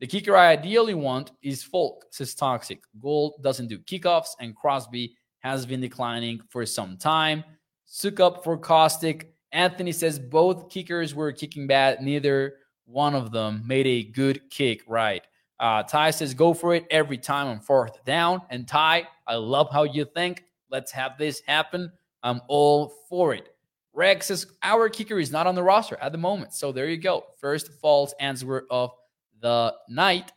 The 0.00 0.06
kicker 0.06 0.34
I 0.34 0.52
ideally 0.52 0.94
want 0.94 1.32
is 1.42 1.62
Folk, 1.62 2.06
says 2.10 2.34
Toxic. 2.34 2.80
Gould 2.98 3.42
doesn't 3.42 3.68
do 3.68 3.78
kickoffs, 3.80 4.30
and 4.40 4.56
Crosby 4.56 5.14
has 5.40 5.66
been 5.66 5.80
declining 5.80 6.40
for 6.48 6.66
some 6.66 6.96
time. 6.96 7.44
Succop 7.86 8.44
for 8.44 8.56
Caustic. 8.56 9.34
Anthony 9.52 9.92
says 9.92 10.18
both 10.18 10.68
kickers 10.68 11.14
were 11.14 11.32
kicking 11.32 11.66
bad. 11.66 12.02
Neither 12.02 12.54
one 12.84 13.14
of 13.14 13.32
them 13.32 13.62
made 13.66 13.86
a 13.86 14.04
good 14.04 14.50
kick 14.50 14.82
right. 14.86 15.26
Uh, 15.60 15.82
Ty 15.82 16.10
says 16.10 16.34
go 16.34 16.54
for 16.54 16.74
it 16.74 16.86
every 16.90 17.18
time 17.18 17.48
on 17.48 17.60
fourth 17.60 18.04
down. 18.04 18.42
And 18.50 18.68
Ty, 18.68 19.08
I 19.26 19.34
love 19.36 19.68
how 19.72 19.84
you 19.84 20.04
think. 20.04 20.44
Let's 20.70 20.92
have 20.92 21.18
this 21.18 21.42
happen. 21.46 21.90
I'm 22.22 22.40
all 22.48 22.92
for 23.08 23.34
it. 23.34 23.48
Rex 23.92 24.26
says 24.26 24.46
our 24.62 24.88
kicker 24.88 25.18
is 25.18 25.32
not 25.32 25.46
on 25.46 25.54
the 25.54 25.62
roster 25.62 25.96
at 26.00 26.12
the 26.12 26.18
moment. 26.18 26.52
So 26.52 26.72
there 26.72 26.88
you 26.88 26.98
go. 26.98 27.24
First 27.40 27.72
false 27.80 28.14
answer 28.20 28.64
of 28.70 28.92
the 29.40 29.74
night. 29.88 30.32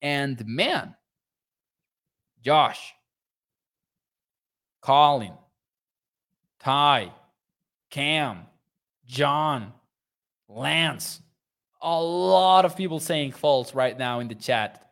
And 0.00 0.42
man, 0.46 0.94
Josh, 2.42 2.94
Colin, 4.82 5.32
Ty, 6.58 7.12
Cam, 7.90 8.46
John, 9.06 9.72
Lance. 10.48 11.20
A 11.80 12.00
lot 12.00 12.64
of 12.64 12.76
people 12.76 13.00
saying 13.00 13.32
false 13.32 13.74
right 13.74 13.96
now 13.96 14.20
in 14.20 14.28
the 14.28 14.34
chat. 14.34 14.90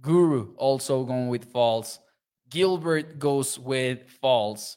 Guru 0.00 0.54
also 0.56 1.04
going 1.04 1.28
with 1.28 1.52
false. 1.52 1.98
Gilbert 2.48 3.18
goes 3.18 3.58
with 3.58 4.08
false. 4.20 4.76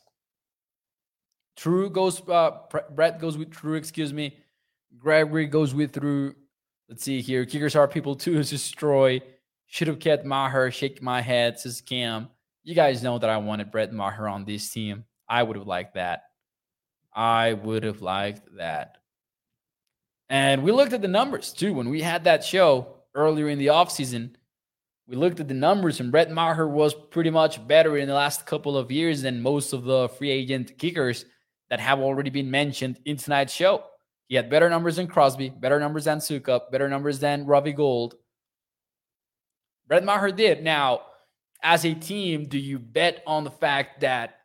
True 1.55 1.89
goes, 1.89 2.27
uh, 2.27 2.51
Brett 2.91 3.19
goes 3.19 3.37
with 3.37 3.51
true, 3.51 3.75
excuse 3.75 4.13
me. 4.13 4.37
Gregory 4.97 5.47
goes 5.47 5.73
with 5.73 5.93
true. 5.93 6.35
Let's 6.89 7.03
see 7.03 7.21
here. 7.21 7.45
Kickers 7.45 7.75
are 7.75 7.87
people 7.87 8.15
to 8.17 8.43
destroy. 8.43 9.21
Should 9.67 9.87
have 9.87 9.99
kept 9.99 10.25
my 10.25 10.47
Maher. 10.47 10.71
Shake 10.71 11.01
my 11.01 11.21
head, 11.21 11.59
says 11.59 11.81
Cam. 11.81 12.29
You 12.63 12.75
guys 12.75 13.03
know 13.03 13.19
that 13.19 13.29
I 13.29 13.37
wanted 13.37 13.71
Brett 13.71 13.91
Maher 13.91 14.27
on 14.27 14.45
this 14.45 14.69
team. 14.69 15.03
I 15.27 15.43
would 15.43 15.57
have 15.57 15.67
liked 15.67 15.95
that. 15.95 16.23
I 17.13 17.53
would 17.53 17.83
have 17.83 18.01
liked 18.01 18.55
that. 18.57 18.97
And 20.29 20.63
we 20.63 20.71
looked 20.71 20.93
at 20.93 21.01
the 21.01 21.07
numbers 21.07 21.51
too 21.51 21.73
when 21.73 21.89
we 21.89 22.01
had 22.01 22.23
that 22.23 22.43
show 22.43 22.95
earlier 23.13 23.49
in 23.49 23.59
the 23.59 23.67
offseason. 23.67 24.35
we 25.07 25.17
looked 25.17 25.41
at 25.41 25.49
the 25.49 25.53
numbers, 25.53 25.99
and 25.99 26.11
Brett 26.11 26.31
Maher 26.31 26.65
was 26.67 26.93
pretty 26.93 27.29
much 27.29 27.67
better 27.67 27.97
in 27.97 28.07
the 28.07 28.13
last 28.13 28.45
couple 28.45 28.77
of 28.77 28.91
years 28.91 29.21
than 29.21 29.41
most 29.41 29.73
of 29.73 29.83
the 29.83 30.07
free 30.07 30.31
agent 30.31 30.77
kickers 30.77 31.25
that 31.69 31.81
have 31.81 31.99
already 31.99 32.29
been 32.29 32.49
mentioned 32.49 32.99
in 33.03 33.17
tonight's 33.17 33.53
show. 33.53 33.83
He 34.29 34.35
had 34.35 34.49
better 34.49 34.69
numbers 34.69 34.95
than 34.95 35.07
Crosby, 35.07 35.49
better 35.49 35.79
numbers 35.79 36.05
than 36.05 36.19
Succop, 36.19 36.71
better 36.71 36.87
numbers 36.87 37.19
than 37.19 37.45
Robbie 37.45 37.73
Gould. 37.73 38.15
Brett 39.87 40.05
Maher 40.05 40.31
did. 40.31 40.63
Now, 40.63 41.01
as 41.63 41.85
a 41.85 41.93
team, 41.93 42.45
do 42.45 42.59
you 42.59 42.77
bet 42.77 43.23
on 43.25 43.45
the 43.45 43.51
fact 43.51 44.01
that 44.01 44.41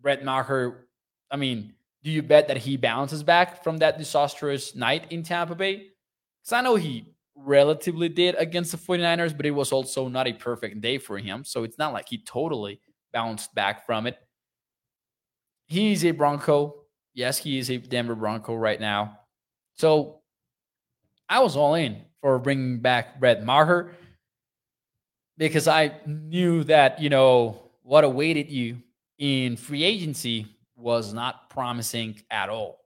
Brett 0.00 0.22
Maher, 0.22 0.86
I 1.30 1.36
mean, 1.36 1.72
do 2.04 2.10
you 2.10 2.22
bet 2.22 2.48
that 2.48 2.58
he 2.58 2.76
bounces 2.76 3.22
back 3.22 3.64
from 3.64 3.78
that 3.78 3.98
disastrous 3.98 4.74
night 4.74 5.10
in 5.10 5.22
Tampa 5.22 5.54
Bay? 5.54 5.88
Because 6.42 6.52
I 6.52 6.60
know 6.60 6.76
he 6.76 7.14
relatively 7.34 8.08
did 8.08 8.34
against 8.36 8.70
the 8.70 8.78
49ers, 8.78 9.36
but 9.36 9.46
it 9.46 9.50
was 9.50 9.72
also 9.72 10.08
not 10.08 10.28
a 10.28 10.32
perfect 10.32 10.80
day 10.80 10.98
for 10.98 11.18
him. 11.18 11.44
So 11.44 11.64
it's 11.64 11.78
not 11.78 11.92
like 11.92 12.08
he 12.08 12.18
totally 12.18 12.80
bounced 13.12 13.54
back 13.54 13.86
from 13.86 14.06
it. 14.06 14.18
He's 15.66 16.04
a 16.04 16.10
Bronco. 16.10 16.82
Yes, 17.14 17.38
he 17.38 17.58
is 17.58 17.70
a 17.70 17.78
Denver 17.78 18.14
Bronco 18.14 18.54
right 18.54 18.80
now. 18.80 19.18
So 19.74 20.20
I 21.28 21.40
was 21.40 21.56
all 21.56 21.74
in 21.74 22.02
for 22.20 22.38
bringing 22.38 22.80
back 22.80 23.18
Brett 23.18 23.44
Maher 23.44 23.92
because 25.38 25.68
I 25.68 25.92
knew 26.04 26.64
that, 26.64 27.00
you 27.00 27.08
know, 27.08 27.62
what 27.82 28.04
awaited 28.04 28.50
you 28.50 28.82
in 29.18 29.56
free 29.56 29.84
agency 29.84 30.46
was 30.76 31.14
not 31.14 31.48
promising 31.48 32.20
at 32.30 32.50
all. 32.50 32.84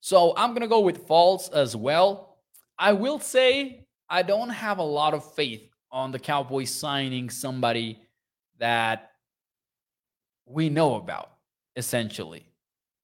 So 0.00 0.34
I'm 0.36 0.50
going 0.50 0.62
to 0.62 0.68
go 0.68 0.80
with 0.80 1.06
false 1.06 1.48
as 1.48 1.74
well. 1.74 2.36
I 2.78 2.92
will 2.92 3.18
say 3.18 3.86
I 4.08 4.22
don't 4.22 4.50
have 4.50 4.78
a 4.78 4.82
lot 4.82 5.14
of 5.14 5.34
faith 5.34 5.68
on 5.90 6.12
the 6.12 6.18
Cowboys 6.18 6.70
signing 6.70 7.30
somebody 7.30 7.98
that 8.58 9.12
we 10.46 10.68
know 10.68 10.94
about, 10.94 11.30
essentially. 11.74 12.44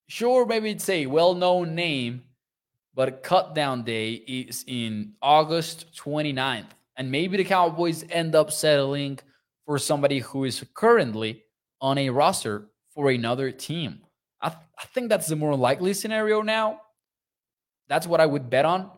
Sure, 0.06 0.46
maybe 0.46 0.70
it's 0.70 0.88
a 0.88 1.06
well 1.06 1.34
known 1.34 1.74
name, 1.74 2.22
but 2.94 3.22
cut 3.22 3.54
down 3.54 3.82
day 3.82 4.12
is 4.12 4.64
in 4.66 5.14
August 5.20 5.94
29th. 5.96 6.66
And 6.96 7.10
maybe 7.10 7.36
the 7.36 7.44
Cowboys 7.44 8.04
end 8.08 8.34
up 8.34 8.52
settling 8.52 9.18
for 9.66 9.78
somebody 9.78 10.20
who 10.20 10.44
is 10.44 10.64
currently 10.74 11.44
on 11.80 11.98
a 11.98 12.10
roster 12.10 12.68
for 12.94 13.10
another 13.10 13.50
team. 13.50 14.00
I, 14.40 14.50
th- 14.50 14.60
I 14.78 14.84
think 14.86 15.08
that's 15.08 15.26
the 15.26 15.36
more 15.36 15.56
likely 15.56 15.94
scenario 15.94 16.42
now. 16.42 16.80
That's 17.88 18.06
what 18.06 18.20
I 18.20 18.26
would 18.26 18.48
bet 18.48 18.64
on. 18.64 18.90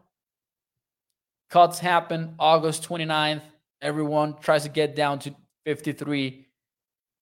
Cuts 1.50 1.78
happen 1.78 2.34
August 2.38 2.88
29th. 2.88 3.42
Everyone 3.80 4.36
tries 4.40 4.64
to 4.64 4.68
get 4.68 4.96
down 4.96 5.18
to 5.20 5.34
53. 5.64 6.46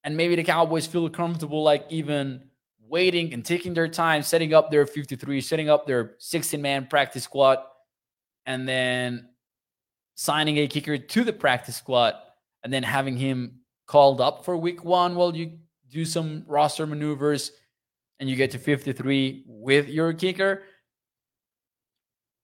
And 0.03 0.17
maybe 0.17 0.37
the 0.37 0.45
Cowboys 0.45 0.87
feel 0.87 1.09
comfortable, 1.09 1.63
like 1.63 1.87
even 1.91 2.45
waiting 2.89 3.33
and 3.33 3.45
taking 3.45 3.75
their 3.75 3.89
time, 3.89 4.23
setting 4.23 4.55
up 4.55 4.71
their 4.71 4.87
53, 4.87 5.41
setting 5.41 5.69
up 5.69 5.87
their 5.87 6.15
16 6.19 6.61
man 6.61 6.87
practice 6.87 7.25
squad, 7.25 7.59
and 8.47 8.69
then 8.69 9.29
signing 10.15 10.59
a 10.59 10.67
kicker 10.67 10.99
to 10.99 11.25
the 11.25 11.33
practice 11.33 11.77
squad, 11.77 12.15
and 12.63 12.73
then 12.73 12.83
having 12.83 13.17
him 13.17 13.61
called 13.87 14.21
up 14.21 14.45
for 14.45 14.57
week 14.57 14.85
one 14.85 15.15
while 15.15 15.37
you 15.37 15.59
do 15.91 16.05
some 16.05 16.45
roster 16.47 16.87
maneuvers 16.87 17.53
and 18.19 18.29
you 18.29 18.37
get 18.37 18.51
to 18.53 18.59
53 18.59 19.45
with 19.47 19.89
your 19.89 20.13
kicker. 20.13 20.63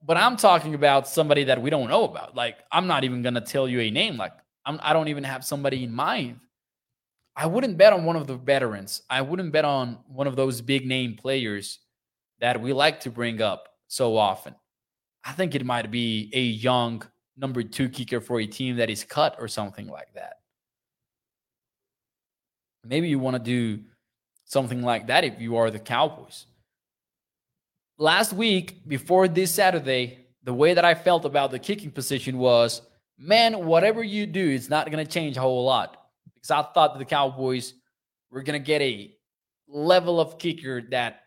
But 0.02 0.16
I'm 0.16 0.36
talking 0.36 0.74
about 0.74 1.08
somebody 1.08 1.44
that 1.44 1.60
we 1.60 1.70
don't 1.70 1.88
know 1.88 2.04
about. 2.04 2.34
Like, 2.34 2.56
I'm 2.72 2.86
not 2.86 3.04
even 3.04 3.22
going 3.22 3.34
to 3.34 3.40
tell 3.40 3.68
you 3.68 3.80
a 3.80 3.90
name. 3.90 4.16
Like, 4.16 4.32
I'm, 4.64 4.80
I 4.82 4.92
don't 4.92 5.08
even 5.08 5.24
have 5.24 5.44
somebody 5.44 5.84
in 5.84 5.92
mind. 5.92 6.40
I 7.36 7.46
wouldn't 7.46 7.78
bet 7.78 7.92
on 7.92 8.04
one 8.04 8.16
of 8.16 8.26
the 8.26 8.36
veterans. 8.36 9.02
I 9.08 9.22
wouldn't 9.22 9.52
bet 9.52 9.64
on 9.64 9.98
one 10.08 10.26
of 10.26 10.36
those 10.36 10.60
big 10.60 10.86
name 10.86 11.16
players 11.16 11.78
that 12.40 12.60
we 12.60 12.72
like 12.72 13.00
to 13.00 13.10
bring 13.10 13.40
up 13.40 13.68
so 13.88 14.16
often. 14.16 14.54
I 15.24 15.32
think 15.32 15.54
it 15.54 15.64
might 15.64 15.90
be 15.90 16.30
a 16.34 16.40
young 16.40 17.02
number 17.36 17.62
two 17.62 17.88
kicker 17.88 18.20
for 18.20 18.40
a 18.40 18.46
team 18.46 18.76
that 18.76 18.90
is 18.90 19.04
cut 19.04 19.36
or 19.38 19.48
something 19.48 19.88
like 19.88 20.12
that. 20.14 20.34
Maybe 22.84 23.08
you 23.08 23.18
want 23.18 23.36
to 23.36 23.42
do 23.42 23.82
something 24.44 24.82
like 24.82 25.08
that 25.08 25.24
if 25.24 25.40
you 25.40 25.56
are 25.56 25.70
the 25.70 25.78
Cowboys 25.78 26.46
last 28.00 28.32
week 28.32 28.88
before 28.88 29.28
this 29.28 29.52
Saturday, 29.52 30.26
the 30.42 30.54
way 30.54 30.74
that 30.74 30.84
I 30.84 30.94
felt 30.94 31.24
about 31.24 31.52
the 31.52 31.58
kicking 31.58 31.90
position 31.90 32.38
was, 32.38 32.82
man, 33.18 33.66
whatever 33.66 34.02
you 34.02 34.26
do, 34.26 34.48
it's 34.48 34.70
not 34.70 34.90
going 34.90 35.04
to 35.04 35.10
change 35.10 35.36
a 35.36 35.40
whole 35.40 35.64
lot. 35.64 35.98
Because 36.34 36.50
I 36.50 36.62
thought 36.62 36.94
that 36.94 36.98
the 36.98 37.04
Cowboys 37.04 37.74
were 38.30 38.42
going 38.42 38.58
to 38.58 38.64
get 38.64 38.80
a 38.80 39.14
level 39.68 40.18
of 40.18 40.38
kicker 40.38 40.80
that 40.90 41.20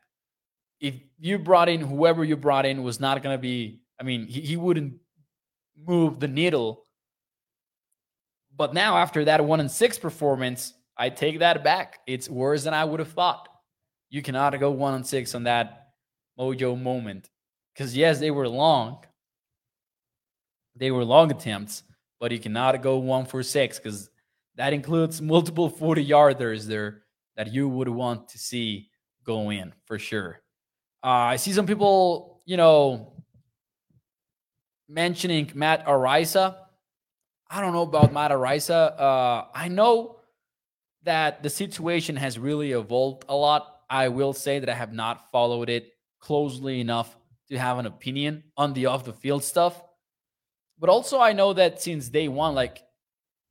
if 0.79 0.95
you 1.19 1.37
brought 1.37 1.69
in 1.69 1.79
whoever 1.79 2.25
you 2.25 2.35
brought 2.35 2.65
in 2.65 2.83
was 2.83 2.99
not 2.99 3.21
going 3.21 3.35
to 3.35 3.41
be, 3.41 3.81
I 3.99 4.03
mean, 4.03 4.25
he, 4.27 4.41
he 4.41 4.57
wouldn't 4.57 4.95
move 5.77 6.19
the 6.19 6.27
needle. 6.27 6.83
But 8.55 8.73
now, 8.73 8.97
after 8.97 9.25
that 9.25 9.43
one 9.43 9.59
and 9.59 9.71
six 9.71 9.97
performance, 9.97 10.73
I 10.97 11.09
take 11.09 11.39
that 11.39 11.63
back. 11.63 11.99
It's 12.05 12.29
worse 12.29 12.63
than 12.63 12.73
I 12.73 12.85
would 12.85 12.99
have 12.99 13.11
thought. 13.11 13.49
You 14.09 14.21
cannot 14.21 14.59
go 14.59 14.71
one 14.71 14.93
and 14.93 15.05
six 15.05 15.33
on 15.33 15.43
that 15.43 15.87
mojo 16.39 16.79
moment. 16.79 17.29
Because, 17.73 17.97
yes, 17.97 18.19
they 18.19 18.29
were 18.29 18.47
long. 18.47 19.03
They 20.75 20.91
were 20.91 21.03
long 21.03 21.31
attempts, 21.31 21.83
but 22.19 22.31
you 22.31 22.39
cannot 22.39 22.81
go 22.81 22.97
one 22.97 23.25
for 23.25 23.41
six 23.43 23.79
because 23.79 24.09
that 24.55 24.73
includes 24.73 25.21
multiple 25.21 25.69
40 25.69 26.05
yarders 26.07 26.65
there 26.65 27.03
that 27.35 27.51
you 27.51 27.67
would 27.67 27.89
want 27.89 28.29
to 28.29 28.37
see 28.37 28.89
go 29.23 29.49
in 29.49 29.73
for 29.85 29.97
sure. 29.97 30.41
Uh, 31.03 31.33
I 31.33 31.35
see 31.35 31.51
some 31.53 31.65
people, 31.65 32.41
you 32.45 32.57
know, 32.57 33.12
mentioning 34.93 35.51
Matt 35.55 35.85
Araiza. 35.85 36.55
I 37.49 37.61
don't 37.61 37.73
know 37.73 37.83
about 37.83 38.13
Matt 38.13 38.31
Araiza. 38.31 38.99
Uh, 38.99 39.45
I 39.53 39.67
know 39.67 40.19
that 41.03 41.43
the 41.43 41.49
situation 41.49 42.15
has 42.15 42.39
really 42.39 42.71
evolved 42.71 43.25
a 43.27 43.35
lot. 43.35 43.81
I 43.89 44.07
will 44.09 44.33
say 44.33 44.59
that 44.59 44.69
I 44.69 44.73
have 44.73 44.93
not 44.93 45.31
followed 45.31 45.69
it 45.69 45.91
closely 46.19 46.79
enough 46.79 47.17
to 47.49 47.57
have 47.57 47.77
an 47.77 47.85
opinion 47.85 48.43
on 48.55 48.73
the 48.73 48.85
off 48.85 49.03
the 49.03 49.13
field 49.13 49.43
stuff. 49.43 49.81
But 50.79 50.89
also, 50.89 51.19
I 51.19 51.33
know 51.33 51.53
that 51.53 51.81
since 51.81 52.09
day 52.09 52.27
one, 52.27 52.55
like, 52.55 52.81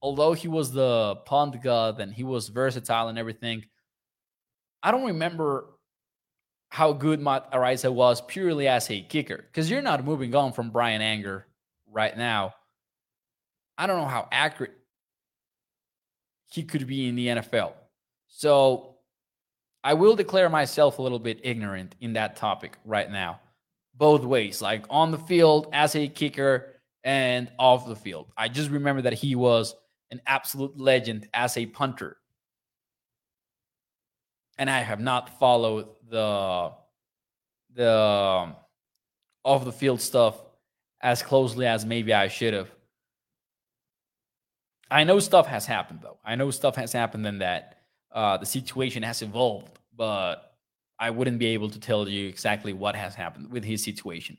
although 0.00 0.32
he 0.32 0.48
was 0.48 0.72
the 0.72 1.16
punt 1.26 1.62
god 1.62 2.00
and 2.00 2.12
he 2.12 2.24
was 2.24 2.48
versatile 2.48 3.08
and 3.08 3.18
everything, 3.18 3.64
I 4.82 4.90
don't 4.90 5.06
remember 5.06 5.66
how 6.72 6.90
good 6.90 7.20
Matt 7.20 7.52
Araiza 7.52 7.92
was 7.92 8.22
purely 8.22 8.66
as 8.66 8.90
a 8.90 9.02
kicker 9.02 9.36
because 9.36 9.68
you're 9.70 9.82
not 9.82 10.06
moving 10.06 10.34
on 10.34 10.54
from 10.54 10.70
Bryan 10.70 11.02
Anger 11.02 11.46
right 11.86 12.16
now. 12.16 12.54
I 13.76 13.86
don't 13.86 13.98
know 13.98 14.08
how 14.08 14.26
accurate 14.32 14.72
he 16.50 16.62
could 16.62 16.86
be 16.86 17.08
in 17.08 17.14
the 17.14 17.26
NFL. 17.26 17.74
So 18.26 18.94
I 19.84 19.92
will 19.92 20.16
declare 20.16 20.48
myself 20.48 20.98
a 20.98 21.02
little 21.02 21.18
bit 21.18 21.40
ignorant 21.42 21.94
in 22.00 22.14
that 22.14 22.36
topic 22.36 22.78
right 22.86 23.10
now, 23.10 23.40
both 23.94 24.24
ways, 24.24 24.62
like 24.62 24.86
on 24.88 25.10
the 25.10 25.18
field 25.18 25.66
as 25.74 25.94
a 25.94 26.08
kicker 26.08 26.80
and 27.04 27.52
off 27.58 27.86
the 27.86 27.96
field. 27.96 28.28
I 28.34 28.48
just 28.48 28.70
remember 28.70 29.02
that 29.02 29.12
he 29.12 29.34
was 29.34 29.74
an 30.10 30.22
absolute 30.26 30.80
legend 30.80 31.28
as 31.34 31.58
a 31.58 31.66
punter. 31.66 32.16
And 34.58 34.68
I 34.70 34.80
have 34.80 35.00
not 35.00 35.38
followed 35.38 35.88
the 36.08 36.72
the 37.74 37.90
um, 37.90 38.56
off 39.44 39.64
the 39.64 39.72
field 39.72 40.00
stuff 40.00 40.40
as 41.00 41.22
closely 41.22 41.66
as 41.66 41.84
maybe 41.84 42.12
I 42.12 42.28
should 42.28 42.54
have. 42.54 42.70
I 44.90 45.04
know 45.04 45.18
stuff 45.20 45.46
has 45.46 45.64
happened 45.66 46.00
though. 46.02 46.18
I 46.24 46.34
know 46.34 46.50
stuff 46.50 46.76
has 46.76 46.92
happened 46.92 47.26
in 47.26 47.38
that 47.38 47.78
uh, 48.12 48.36
the 48.36 48.46
situation 48.46 49.02
has 49.02 49.22
evolved, 49.22 49.78
but 49.96 50.54
I 50.98 51.10
wouldn't 51.10 51.38
be 51.38 51.46
able 51.46 51.70
to 51.70 51.80
tell 51.80 52.08
you 52.08 52.28
exactly 52.28 52.72
what 52.72 52.94
has 52.94 53.14
happened 53.14 53.50
with 53.50 53.64
his 53.64 53.82
situation. 53.82 54.38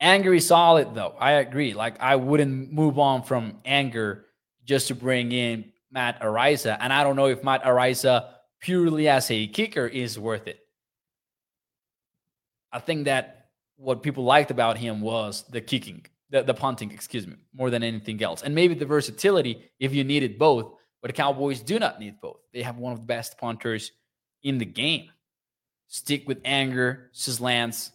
Anger 0.00 0.34
is 0.34 0.48
solid, 0.48 0.94
though. 0.94 1.14
I 1.20 1.32
agree. 1.32 1.74
Like, 1.74 2.00
I 2.00 2.16
wouldn't 2.16 2.72
move 2.72 2.98
on 2.98 3.22
from 3.22 3.58
Anger 3.64 4.24
just 4.64 4.88
to 4.88 4.96
bring 4.96 5.30
in 5.30 5.71
Matt 5.92 6.20
Araiza. 6.20 6.76
And 6.80 6.92
I 6.92 7.04
don't 7.04 7.16
know 7.16 7.26
if 7.26 7.44
Matt 7.44 7.62
Araiza, 7.64 8.28
purely 8.60 9.08
as 9.08 9.30
a 9.30 9.46
kicker, 9.46 9.86
is 9.86 10.18
worth 10.18 10.46
it. 10.46 10.58
I 12.72 12.78
think 12.78 13.04
that 13.04 13.48
what 13.76 14.02
people 14.02 14.24
liked 14.24 14.50
about 14.50 14.78
him 14.78 15.00
was 15.00 15.44
the 15.50 15.60
kicking, 15.60 16.06
the, 16.30 16.42
the 16.42 16.54
punting, 16.54 16.90
excuse 16.90 17.26
me, 17.26 17.36
more 17.54 17.68
than 17.68 17.82
anything 17.82 18.22
else. 18.22 18.42
And 18.42 18.54
maybe 18.54 18.74
the 18.74 18.86
versatility 18.86 19.70
if 19.78 19.94
you 19.94 20.04
needed 20.04 20.38
both. 20.38 20.72
But 21.02 21.08
the 21.08 21.14
Cowboys 21.14 21.60
do 21.60 21.80
not 21.80 21.98
need 21.98 22.20
both. 22.20 22.38
They 22.54 22.62
have 22.62 22.78
one 22.78 22.92
of 22.92 23.00
the 23.00 23.06
best 23.06 23.36
punters 23.36 23.90
in 24.44 24.58
the 24.58 24.64
game. 24.64 25.10
Stick 25.88 26.28
with 26.28 26.38
Anger, 26.44 27.10
says 27.12 27.40
Lance. 27.40 27.90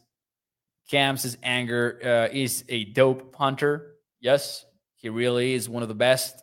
Cam 0.90 1.16
says 1.16 1.38
Anger 1.42 2.00
uh, 2.04 2.34
is 2.36 2.66
a 2.68 2.84
dope 2.86 3.32
punter. 3.32 3.96
Yes, 4.20 4.66
He 4.96 5.10
really 5.10 5.54
is 5.54 5.70
one 5.70 5.84
of 5.84 5.90
the 5.90 5.96
best. 5.96 6.36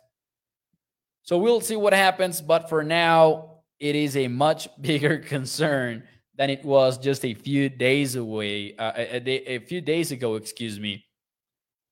So 1.25 1.39
we'll 1.39 1.61
see 1.61 1.75
what 1.75 1.93
happens. 1.93 2.39
But 2.39 2.69
for 2.69 2.83
now, 2.83 3.61
it 3.79 3.95
is 3.95 4.15
a 4.15 4.27
much 4.27 4.69
bigger 4.81 5.17
concern 5.17 6.03
than 6.37 6.49
it 6.49 6.63
was 6.63 6.97
just 6.97 7.25
a 7.25 7.33
few 7.33 7.69
days 7.69 8.15
away, 8.15 8.75
uh, 8.77 8.91
a, 8.95 9.55
a 9.55 9.59
few 9.59 9.81
days 9.81 10.11
ago, 10.11 10.35
excuse 10.35 10.79
me, 10.79 11.05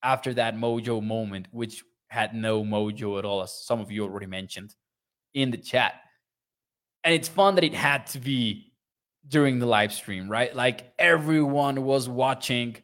after 0.04 0.34
that 0.34 0.56
mojo 0.56 1.02
moment, 1.02 1.48
which 1.52 1.84
had 2.08 2.36
no 2.36 2.64
mojo 2.64 3.18
at 3.18 3.26
all, 3.26 3.42
as 3.42 3.54
some 3.54 3.80
of 3.80 3.90
you 3.90 4.04
already 4.04 4.26
mentioned 4.26 4.76
in 5.34 5.50
the 5.50 5.58
chat. 5.58 5.94
And 7.04 7.14
it's 7.14 7.28
fun 7.28 7.56
that 7.56 7.64
it 7.64 7.74
had 7.74 8.06
to 8.08 8.20
be 8.20 8.74
during 9.28 9.60
the 9.60 9.66
live 9.66 9.94
stream, 9.94 10.30
right? 10.30 10.54
Like 10.54 10.94
everyone 11.00 11.84
was 11.84 12.10
watching. 12.10 12.76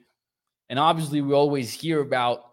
And 0.69 0.79
obviously, 0.79 1.21
we 1.21 1.33
always 1.33 1.71
hear 1.73 1.99
about 1.99 2.43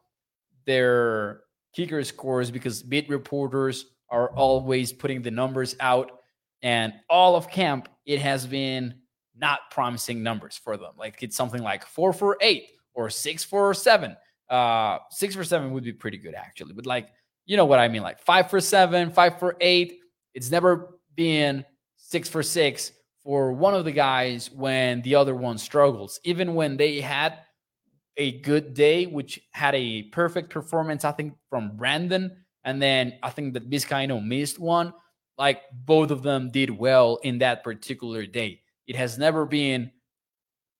their 0.67 1.43
kicker 1.77 2.03
scores 2.03 2.51
because 2.51 2.83
beat 2.83 3.09
reporters 3.11 3.87
are 4.09 4.31
always 4.31 4.93
putting 4.93 5.21
the 5.21 5.31
numbers 5.31 5.77
out. 5.79 6.11
And 6.63 6.95
all 7.11 7.37
of 7.37 7.51
camp, 7.51 7.89
it 8.07 8.21
has 8.21 8.47
been 8.47 8.95
not 9.37 9.61
promising 9.71 10.23
numbers 10.23 10.57
for 10.57 10.79
them. 10.79 10.93
Like 10.97 11.23
it's 11.23 11.37
something 11.37 11.63
like 11.63 11.87
four 11.87 12.15
for 12.15 12.39
eight 12.41 12.69
or 12.95 13.11
six 13.11 13.45
for 13.45 13.75
seven. 13.75 14.17
Uh, 14.49 14.99
six 15.11 15.35
for 15.35 15.45
seven 15.45 15.73
would 15.73 15.85
be 15.85 15.93
pretty 15.93 16.17
good 16.17 16.35
actually, 16.35 16.73
but 16.73 16.87
like 16.87 17.09
you 17.45 17.57
know 17.57 17.67
what 17.67 17.79
I 17.79 17.89
mean, 17.89 18.03
like 18.03 18.21
five 18.21 18.49
for 18.49 18.61
seven, 18.61 19.11
five 19.11 19.39
for 19.39 19.57
eight. 19.61 20.01
It's 20.35 20.51
never 20.51 20.99
been 21.15 21.65
six 21.97 22.29
for 22.29 22.43
six 22.43 22.91
for 23.23 23.53
one 23.53 23.75
of 23.75 23.85
the 23.85 23.93
guys 23.93 24.51
when 24.51 25.03
the 25.03 25.15
other 25.15 25.35
one 25.35 25.59
struggles. 25.59 26.19
Even 26.25 26.55
when 26.55 26.77
they 26.77 27.01
had 27.01 27.39
a 28.17 28.41
good 28.41 28.75
day, 28.75 29.07
which 29.07 29.41
had 29.53 29.75
a 29.75 30.05
perfect 30.05 30.51
performance, 30.51 31.05
I 31.05 31.13
think 31.13 31.35
from 31.51 31.77
Brandon, 31.77 32.37
and 32.65 32.81
then 32.81 33.15
I 33.23 33.31
think 33.31 33.55
that 33.55 33.71
Vizcaino 33.71 34.25
missed 34.25 34.59
one. 34.59 34.93
Like 35.39 35.63
both 35.73 36.11
of 36.11 36.23
them 36.23 36.51
did 36.51 36.71
well 36.71 37.19
in 37.23 37.39
that 37.39 37.63
particular 37.63 38.25
day. 38.25 38.63
It 38.87 38.97
has 38.97 39.19
never 39.19 39.45
been 39.45 39.91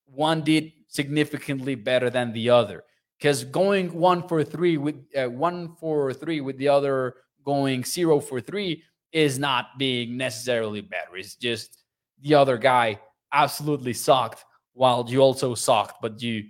one 0.05 0.41
did 0.41 0.71
significantly 0.87 1.75
better 1.75 2.09
than 2.09 2.33
the 2.33 2.49
other 2.49 2.83
because 3.19 3.43
going 3.43 3.93
one 3.93 4.27
for 4.27 4.43
three 4.43 4.77
with 4.77 4.95
uh, 5.15 5.25
one 5.25 5.75
for 5.75 6.13
three 6.13 6.41
with 6.41 6.57
the 6.57 6.67
other 6.69 7.15
going 7.45 7.83
zero 7.83 8.19
for 8.19 8.41
three 8.41 8.83
is 9.11 9.37
not 9.37 9.77
being 9.77 10.17
necessarily 10.17 10.81
better. 10.81 11.17
It's 11.17 11.35
just 11.35 11.83
the 12.21 12.33
other 12.35 12.57
guy 12.57 12.99
absolutely 13.31 13.93
sucked 13.93 14.43
while 14.73 15.05
you 15.07 15.19
also 15.19 15.55
sucked, 15.55 16.01
but 16.01 16.21
you 16.21 16.45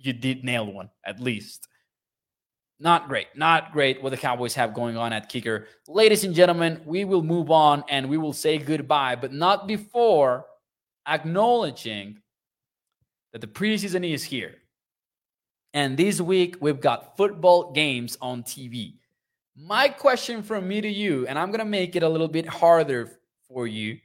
you 0.00 0.12
did 0.12 0.44
nail 0.44 0.70
one 0.70 0.90
at 1.04 1.20
least. 1.20 1.68
Not 2.78 3.08
great, 3.08 3.26
not 3.36 3.72
great 3.72 4.02
what 4.02 4.08
the 4.08 4.16
Cowboys 4.16 4.54
have 4.54 4.72
going 4.72 4.96
on 4.96 5.12
at 5.12 5.28
kicker. 5.28 5.66
Ladies 5.86 6.24
and 6.24 6.34
gentlemen, 6.34 6.80
we 6.86 7.04
will 7.04 7.22
move 7.22 7.50
on 7.50 7.84
and 7.90 8.08
we 8.08 8.16
will 8.16 8.32
say 8.32 8.56
goodbye, 8.56 9.16
but 9.16 9.32
not 9.32 9.68
before 9.68 10.46
acknowledging 11.06 12.20
that 13.32 13.40
the 13.40 13.46
preseason 13.46 14.10
is 14.10 14.24
here. 14.24 14.54
And 15.74 15.96
this 15.96 16.20
week, 16.20 16.56
we've 16.60 16.80
got 16.80 17.16
football 17.16 17.72
games 17.72 18.16
on 18.20 18.42
TV. 18.42 18.94
My 19.54 19.88
question 19.88 20.42
from 20.42 20.66
me 20.66 20.80
to 20.80 20.88
you, 20.88 21.26
and 21.26 21.38
I'm 21.38 21.48
going 21.48 21.60
to 21.60 21.64
make 21.66 21.96
it 21.96 22.02
a 22.02 22.08
little 22.08 22.28
bit 22.28 22.46
harder 22.46 23.10
for 23.46 23.66
you 23.66 23.98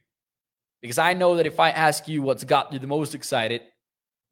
because 0.82 0.98
I 0.98 1.14
know 1.14 1.38
that 1.38 1.48
if 1.48 1.60
I 1.60 1.72
ask 1.72 2.08
you 2.08 2.22
what's 2.22 2.44
got 2.44 2.74
you 2.74 2.80
the 2.80 2.88
most 2.88 3.16
excited, 3.16 3.62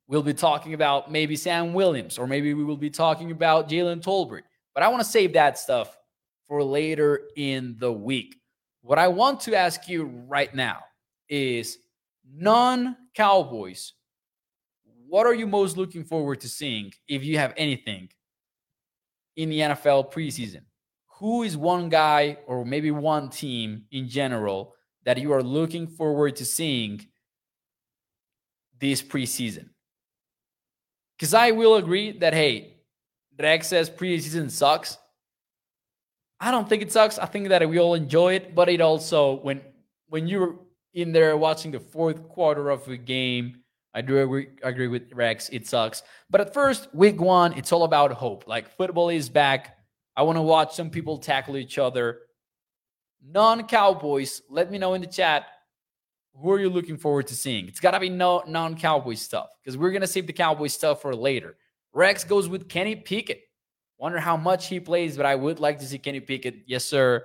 we'll 0.08 0.24
be 0.24 0.34
talking 0.34 0.74
about 0.74 1.12
maybe 1.12 1.36
Sam 1.36 1.74
Williams 1.74 2.18
or 2.18 2.28
maybe 2.28 2.54
we 2.54 2.64
will 2.64 2.78
be 2.78 2.90
talking 2.90 3.32
about 3.32 3.70
Jalen 3.70 4.02
Tolbert. 4.02 4.44
But 4.74 4.84
I 4.84 4.88
want 4.88 5.02
to 5.04 5.10
save 5.10 5.34
that 5.34 5.58
stuff 5.58 5.98
for 6.48 6.64
later 6.64 7.22
in 7.36 7.76
the 7.80 7.92
week. 7.92 8.36
What 8.82 9.00
I 9.00 9.08
want 9.08 9.40
to 9.42 9.56
ask 9.56 9.88
you 9.88 10.06
right 10.28 10.54
now 10.54 10.80
is 11.30 11.78
non 12.26 12.98
Cowboys 13.14 13.94
what 15.14 15.28
are 15.28 15.36
you 15.36 15.46
most 15.46 15.78
looking 15.78 16.04
forward 16.04 16.42
to 16.42 16.50
seeing, 16.50 16.92
if 17.08 17.24
you 17.24 17.38
have 17.38 17.54
anything, 17.56 18.10
in 19.36 19.48
the 19.48 19.60
NFL 19.60 20.12
preseason? 20.12 20.62
Who 21.20 21.44
is 21.44 21.56
one 21.56 21.88
guy 21.90 22.40
or 22.48 22.66
maybe 22.66 22.90
one 22.90 23.30
team 23.30 23.84
in 23.92 24.10
general 24.10 24.74
that 25.06 25.20
you 25.20 25.32
are 25.32 25.44
looking 25.44 25.86
forward 25.86 26.36
to 26.38 26.46
seeing 26.46 27.06
this 28.80 29.04
preseason? 29.04 29.70
Because 31.18 31.34
I 31.34 31.52
will 31.52 31.76
agree 31.76 32.12
that, 32.20 32.34
hey, 32.34 32.76
Rex 33.40 33.68
says 33.68 33.90
preseason 33.90 34.50
sucks. 34.50 34.98
I 36.40 36.52
don't 36.52 36.68
think 36.68 36.82
it 36.82 36.92
sucks. 36.92 37.18
I 37.18 37.26
think 37.26 37.50
that 37.50 37.68
we 37.70 37.80
all 37.80 37.94
enjoy 37.94 38.34
it, 38.36 38.54
but 38.54 38.70
it 38.70 38.82
also 38.82 39.36
when 39.42 39.62
when 40.10 40.28
you're 40.28 40.60
in 40.94 41.12
there 41.12 41.36
watching 41.38 41.72
the 41.72 41.80
fourth 41.80 42.28
quarter 42.28 42.70
of 42.70 42.88
a 42.88 42.98
game 42.98 43.64
I 43.94 44.02
do 44.02 44.18
agree, 44.18 44.48
agree 44.64 44.88
with 44.88 45.14
Rex. 45.14 45.50
It 45.50 45.68
sucks. 45.68 46.04
But 46.30 46.42
at 46.42 46.54
first, 46.54 46.94
week 46.96 47.22
one, 47.22 47.54
it's 47.54 47.72
all 47.72 47.84
about 47.84 48.12
hope. 48.12 48.48
Like 48.48 48.76
football 48.76 49.10
is 49.10 49.30
back. 49.30 49.78
I 50.16 50.24
want 50.24 50.38
to 50.38 50.42
watch 50.42 50.76
some 50.76 50.90
people 50.90 51.18
tackle 51.18 51.58
each 51.58 51.78
other. 51.78 52.22
Non 53.26 53.68
Cowboys, 53.68 54.42
let 54.50 54.72
me 54.72 54.78
know 54.78 54.96
in 54.96 55.02
the 55.02 55.08
chat 55.08 55.46
who 56.36 56.52
are 56.52 56.60
you 56.60 56.70
looking 56.70 56.98
forward 56.98 57.28
to 57.28 57.36
seeing? 57.36 57.68
It's 57.68 57.80
got 57.80 57.92
to 57.92 58.00
be 58.00 58.10
no 58.10 58.44
non 58.48 58.76
Cowboy 58.76 59.14
stuff 59.16 59.50
because 59.62 59.78
we're 59.78 59.92
going 59.92 60.02
to 60.02 60.08
save 60.08 60.28
the 60.28 60.34
Cowboy 60.34 60.68
stuff 60.68 61.02
for 61.02 61.16
later. 61.16 61.58
Rex 61.94 62.24
goes 62.24 62.50
with 62.50 62.70
Kenny 62.70 62.96
Pickett. 62.96 63.42
Wonder 63.98 64.20
how 64.20 64.36
much 64.36 64.68
he 64.68 64.80
plays, 64.80 65.16
but 65.16 65.26
I 65.26 65.36
would 65.36 65.60
like 65.60 65.80
to 65.80 65.86
see 65.86 66.00
Kenny 66.00 66.20
Pickett. 66.20 66.64
Yes, 66.66 66.84
sir. 66.84 67.24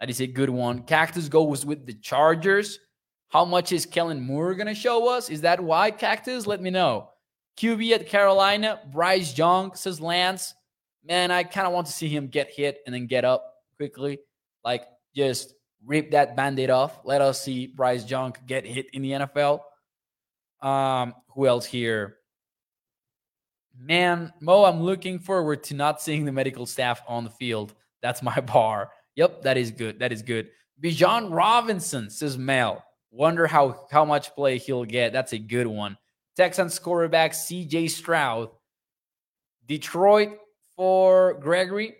That 0.00 0.10
is 0.10 0.20
a 0.20 0.26
good 0.26 0.50
one. 0.50 0.82
Cactus 0.82 1.28
goes 1.28 1.64
with 1.64 1.86
the 1.86 1.94
Chargers. 1.94 2.78
How 3.28 3.44
much 3.44 3.72
is 3.72 3.86
Kellen 3.86 4.20
Moore 4.20 4.54
going 4.54 4.66
to 4.66 4.74
show 4.74 5.08
us? 5.08 5.30
Is 5.30 5.42
that 5.42 5.60
why, 5.60 5.90
Cactus? 5.90 6.46
Let 6.46 6.62
me 6.62 6.70
know. 6.70 7.10
QB 7.58 7.92
at 7.92 8.06
Carolina, 8.06 8.80
Bryce 8.92 9.36
Young, 9.36 9.74
says 9.74 10.00
Lance. 10.00 10.54
Man, 11.04 11.30
I 11.30 11.44
kind 11.44 11.66
of 11.66 11.72
want 11.72 11.86
to 11.86 11.92
see 11.92 12.08
him 12.08 12.28
get 12.28 12.50
hit 12.50 12.78
and 12.86 12.94
then 12.94 13.06
get 13.06 13.24
up 13.24 13.54
quickly. 13.76 14.18
Like, 14.64 14.84
just 15.14 15.54
rip 15.86 16.10
that 16.10 16.36
band 16.36 16.58
aid 16.58 16.70
off. 16.70 16.98
Let 17.04 17.22
us 17.22 17.42
see 17.42 17.68
Bryce 17.68 18.08
Young 18.08 18.34
get 18.46 18.66
hit 18.66 18.86
in 18.92 19.02
the 19.02 19.12
NFL. 19.12 19.60
Um, 20.60 21.14
who 21.34 21.46
else 21.46 21.64
here? 21.64 22.16
Man, 23.78 24.32
Mo, 24.40 24.64
I'm 24.64 24.82
looking 24.82 25.18
forward 25.18 25.62
to 25.64 25.74
not 25.74 26.00
seeing 26.00 26.24
the 26.24 26.32
medical 26.32 26.66
staff 26.66 27.02
on 27.06 27.24
the 27.24 27.30
field. 27.30 27.74
That's 28.02 28.22
my 28.22 28.40
bar. 28.40 28.90
Yep, 29.16 29.42
that 29.42 29.56
is 29.56 29.70
good. 29.70 29.98
That 29.98 30.12
is 30.12 30.22
good. 30.22 30.50
Bijan 30.82 31.32
Robinson, 31.32 32.10
says 32.10 32.36
Mel. 32.36 32.82
Wonder 33.10 33.46
how 33.46 33.86
how 33.90 34.04
much 34.04 34.34
play 34.34 34.58
he'll 34.58 34.84
get. 34.84 35.12
That's 35.12 35.32
a 35.32 35.38
good 35.38 35.66
one. 35.66 35.96
Texans 36.36 36.78
quarterback 36.78 37.32
CJ 37.32 37.90
Stroud. 37.90 38.50
Detroit 39.66 40.38
for 40.76 41.34
Gregory. 41.34 41.94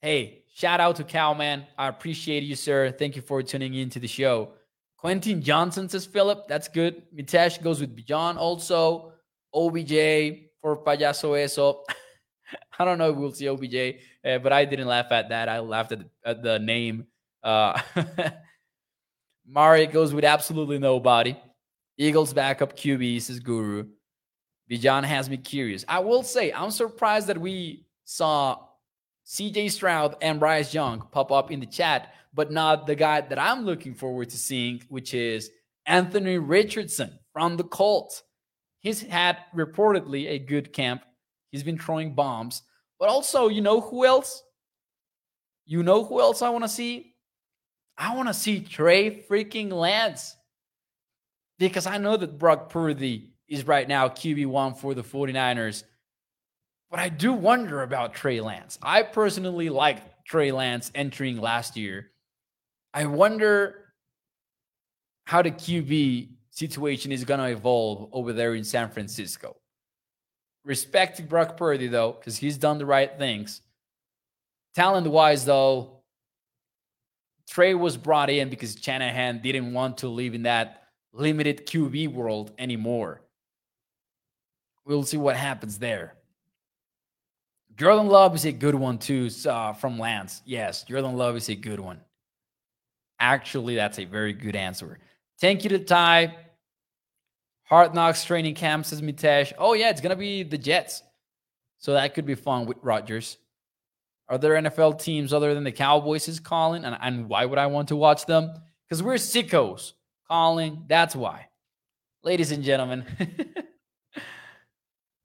Hey, 0.00 0.44
shout 0.58 0.80
out 0.80 0.96
to 0.96 1.04
Cowman. 1.04 1.64
I 1.78 1.86
appreciate 1.86 2.42
you, 2.42 2.56
sir. 2.56 2.90
Thank 2.90 3.14
you 3.14 3.22
for 3.22 3.42
tuning 3.44 3.74
in 3.74 3.90
to 3.90 4.00
the 4.00 4.08
show. 4.08 4.54
Quentin 4.96 5.40
Johnson 5.40 5.88
says 5.88 6.04
Philip. 6.04 6.48
That's 6.48 6.66
good. 6.66 7.02
Mitesh 7.14 7.62
goes 7.62 7.80
with 7.80 7.96
Bijan 7.96 8.36
also. 8.36 9.12
OBJ 9.54 10.50
for 10.60 10.82
Payaso 10.84 11.38
Eso. 11.38 11.84
I 12.78 12.84
don't 12.84 12.98
know 12.98 13.10
if 13.10 13.16
we'll 13.16 13.30
see 13.30 13.48
OBJ, 13.48 14.00
uh, 14.24 14.38
but 14.38 14.52
I 14.52 14.64
didn't 14.64 14.88
laugh 14.88 15.12
at 15.12 15.28
that. 15.28 15.48
I 15.48 15.60
laughed 15.60 15.92
at 15.92 16.00
the, 16.00 16.10
at 16.24 16.42
the 16.42 16.58
name. 16.58 17.06
Uh, 17.44 17.80
Mari 19.46 19.86
goes 19.86 20.12
with 20.12 20.24
absolutely 20.24 20.78
nobody. 20.78 21.36
Eagles 21.96 22.32
backup 22.32 22.76
QB, 22.76 23.22
says 23.22 23.38
Guru. 23.38 23.86
Bijan 24.68 25.04
has 25.04 25.30
me 25.30 25.36
curious. 25.36 25.84
I 25.86 26.00
will 26.00 26.24
say, 26.24 26.52
I'm 26.52 26.72
surprised 26.72 27.28
that 27.28 27.38
we 27.38 27.86
saw 28.04 28.67
CJ 29.28 29.70
Stroud 29.72 30.16
and 30.22 30.40
Bryce 30.40 30.72
Young 30.72 31.06
pop 31.12 31.30
up 31.30 31.50
in 31.50 31.60
the 31.60 31.66
chat, 31.66 32.14
but 32.32 32.50
not 32.50 32.86
the 32.86 32.94
guy 32.94 33.20
that 33.20 33.38
I'm 33.38 33.66
looking 33.66 33.94
forward 33.94 34.30
to 34.30 34.38
seeing, 34.38 34.82
which 34.88 35.12
is 35.12 35.50
Anthony 35.84 36.38
Richardson 36.38 37.18
from 37.34 37.58
the 37.58 37.64
Colts. 37.64 38.22
He's 38.80 39.02
had 39.02 39.36
reportedly 39.54 40.30
a 40.30 40.38
good 40.38 40.72
camp. 40.72 41.02
He's 41.50 41.62
been 41.62 41.78
throwing 41.78 42.14
bombs. 42.14 42.62
But 42.98 43.10
also, 43.10 43.48
you 43.48 43.60
know 43.60 43.82
who 43.82 44.06
else? 44.06 44.42
You 45.66 45.82
know 45.82 46.04
who 46.04 46.20
else 46.20 46.40
I 46.40 46.48
want 46.48 46.64
to 46.64 46.68
see? 46.68 47.14
I 47.98 48.16
want 48.16 48.28
to 48.28 48.34
see 48.34 48.60
Trey 48.60 49.24
freaking 49.28 49.70
Lance 49.70 50.36
because 51.58 51.86
I 51.86 51.98
know 51.98 52.16
that 52.16 52.38
Brock 52.38 52.70
Purdy 52.70 53.34
is 53.46 53.66
right 53.66 53.86
now 53.86 54.08
QB1 54.08 54.78
for 54.78 54.94
the 54.94 55.02
49ers. 55.02 55.84
But 56.90 57.00
I 57.00 57.08
do 57.08 57.32
wonder 57.32 57.82
about 57.82 58.14
Trey 58.14 58.40
Lance. 58.40 58.78
I 58.82 59.02
personally 59.02 59.68
liked 59.68 60.26
Trey 60.26 60.52
Lance 60.52 60.90
entering 60.94 61.38
last 61.38 61.76
year. 61.76 62.10
I 62.94 63.04
wonder 63.06 63.92
how 65.26 65.42
the 65.42 65.50
QB 65.50 66.30
situation 66.50 67.12
is 67.12 67.24
going 67.24 67.40
to 67.40 67.50
evolve 67.50 68.08
over 68.12 68.32
there 68.32 68.54
in 68.54 68.64
San 68.64 68.90
Francisco. 68.90 69.56
Respect 70.64 71.16
to 71.18 71.22
Brock 71.22 71.56
Purdy, 71.56 71.86
though, 71.86 72.12
because 72.12 72.36
he's 72.36 72.58
done 72.58 72.78
the 72.78 72.86
right 72.86 73.16
things. 73.18 73.60
Talent 74.74 75.06
wise, 75.06 75.44
though, 75.44 76.02
Trey 77.48 77.74
was 77.74 77.96
brought 77.96 78.28
in 78.28 78.50
because 78.50 78.76
Shanahan 78.80 79.40
didn't 79.40 79.72
want 79.72 79.98
to 79.98 80.08
live 80.08 80.34
in 80.34 80.42
that 80.42 80.84
limited 81.12 81.66
QB 81.66 82.12
world 82.12 82.52
anymore. 82.58 83.22
We'll 84.84 85.04
see 85.04 85.16
what 85.16 85.36
happens 85.36 85.78
there. 85.78 86.17
Jordan 87.78 88.08
Love 88.08 88.34
is 88.34 88.44
a 88.44 88.50
good 88.50 88.74
one 88.74 88.98
too 88.98 89.30
uh, 89.48 89.72
from 89.72 90.00
Lance. 90.00 90.42
Yes, 90.44 90.82
Jordan 90.82 91.16
Love 91.16 91.36
is 91.36 91.48
a 91.48 91.54
good 91.54 91.78
one. 91.78 92.00
Actually, 93.20 93.76
that's 93.76 94.00
a 94.00 94.04
very 94.04 94.32
good 94.32 94.56
answer. 94.56 94.98
Thank 95.40 95.62
you 95.62 95.70
to 95.70 95.78
Ty. 95.78 96.34
Hard 97.66 97.94
Knocks 97.94 98.24
training 98.24 98.56
camp 98.56 98.84
says 98.84 99.00
Mitesh. 99.00 99.52
Oh 99.58 99.74
yeah, 99.74 99.90
it's 99.90 100.00
gonna 100.00 100.16
be 100.16 100.42
the 100.42 100.58
Jets, 100.58 101.04
so 101.78 101.92
that 101.92 102.14
could 102.14 102.26
be 102.26 102.34
fun 102.34 102.66
with 102.66 102.78
Rodgers. 102.82 103.36
Are 104.28 104.38
there 104.38 104.54
NFL 104.54 105.00
teams 105.00 105.32
other 105.32 105.54
than 105.54 105.62
the 105.62 105.70
Cowboys 105.70 106.26
is 106.26 106.40
calling, 106.40 106.84
and, 106.84 106.98
and 107.00 107.28
why 107.28 107.44
would 107.44 107.58
I 107.58 107.66
want 107.68 107.88
to 107.88 107.96
watch 107.96 108.26
them? 108.26 108.52
Because 108.88 109.04
we're 109.04 109.14
sickos 109.14 109.92
calling. 110.26 110.82
That's 110.88 111.14
why, 111.14 111.46
ladies 112.24 112.50
and 112.50 112.64
gentlemen. 112.64 113.04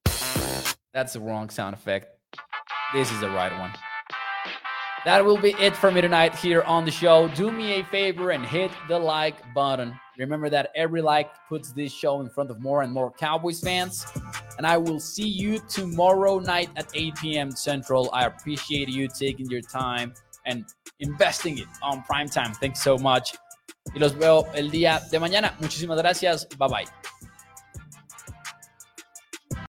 that's 0.93 1.13
the 1.13 1.19
wrong 1.19 1.49
sound 1.49 1.73
effect. 1.73 2.12
This 2.93 3.11
is 3.11 3.19
the 3.19 3.29
right 3.29 3.51
one. 3.59 3.71
That 5.03 5.25
will 5.25 5.37
be 5.37 5.55
it 5.59 5.75
for 5.75 5.91
me 5.91 5.99
tonight 5.99 6.35
here 6.35 6.61
on 6.61 6.85
the 6.85 6.91
show. 6.91 7.27
Do 7.29 7.51
me 7.51 7.79
a 7.79 7.83
favor 7.85 8.31
and 8.31 8.45
hit 8.45 8.71
the 8.87 8.97
like 8.97 9.35
button. 9.53 9.99
Remember 10.17 10.49
that 10.49 10.71
every 10.75 11.01
like 11.01 11.31
puts 11.49 11.73
this 11.73 11.91
show 11.91 12.21
in 12.21 12.29
front 12.29 12.51
of 12.51 12.61
more 12.61 12.83
and 12.83 12.93
more 12.93 13.11
Cowboys 13.11 13.59
fans. 13.59 14.05
And 14.57 14.67
I 14.67 14.77
will 14.77 14.99
see 14.99 15.27
you 15.27 15.59
tomorrow 15.67 16.39
night 16.39 16.69
at 16.77 16.87
8 16.93 17.15
p.m. 17.15 17.51
Central. 17.51 18.09
I 18.13 18.25
appreciate 18.25 18.87
you 18.89 19.07
taking 19.07 19.47
your 19.47 19.61
time 19.61 20.13
and 20.45 20.65
investing 20.99 21.57
it 21.57 21.67
on 21.81 22.03
prime 22.03 22.29
time. 22.29 22.53
Thanks 22.53 22.81
so 22.81 22.97
much. 22.97 23.35
Y 23.93 23.99
los 23.99 24.13
veo 24.13 24.45
el 24.53 24.69
día 24.69 25.01
de 25.09 25.19
mañana. 25.19 25.53
Muchísimas 25.59 25.97
gracias. 25.97 26.45
Bye 26.57 26.67
bye. 26.69 27.12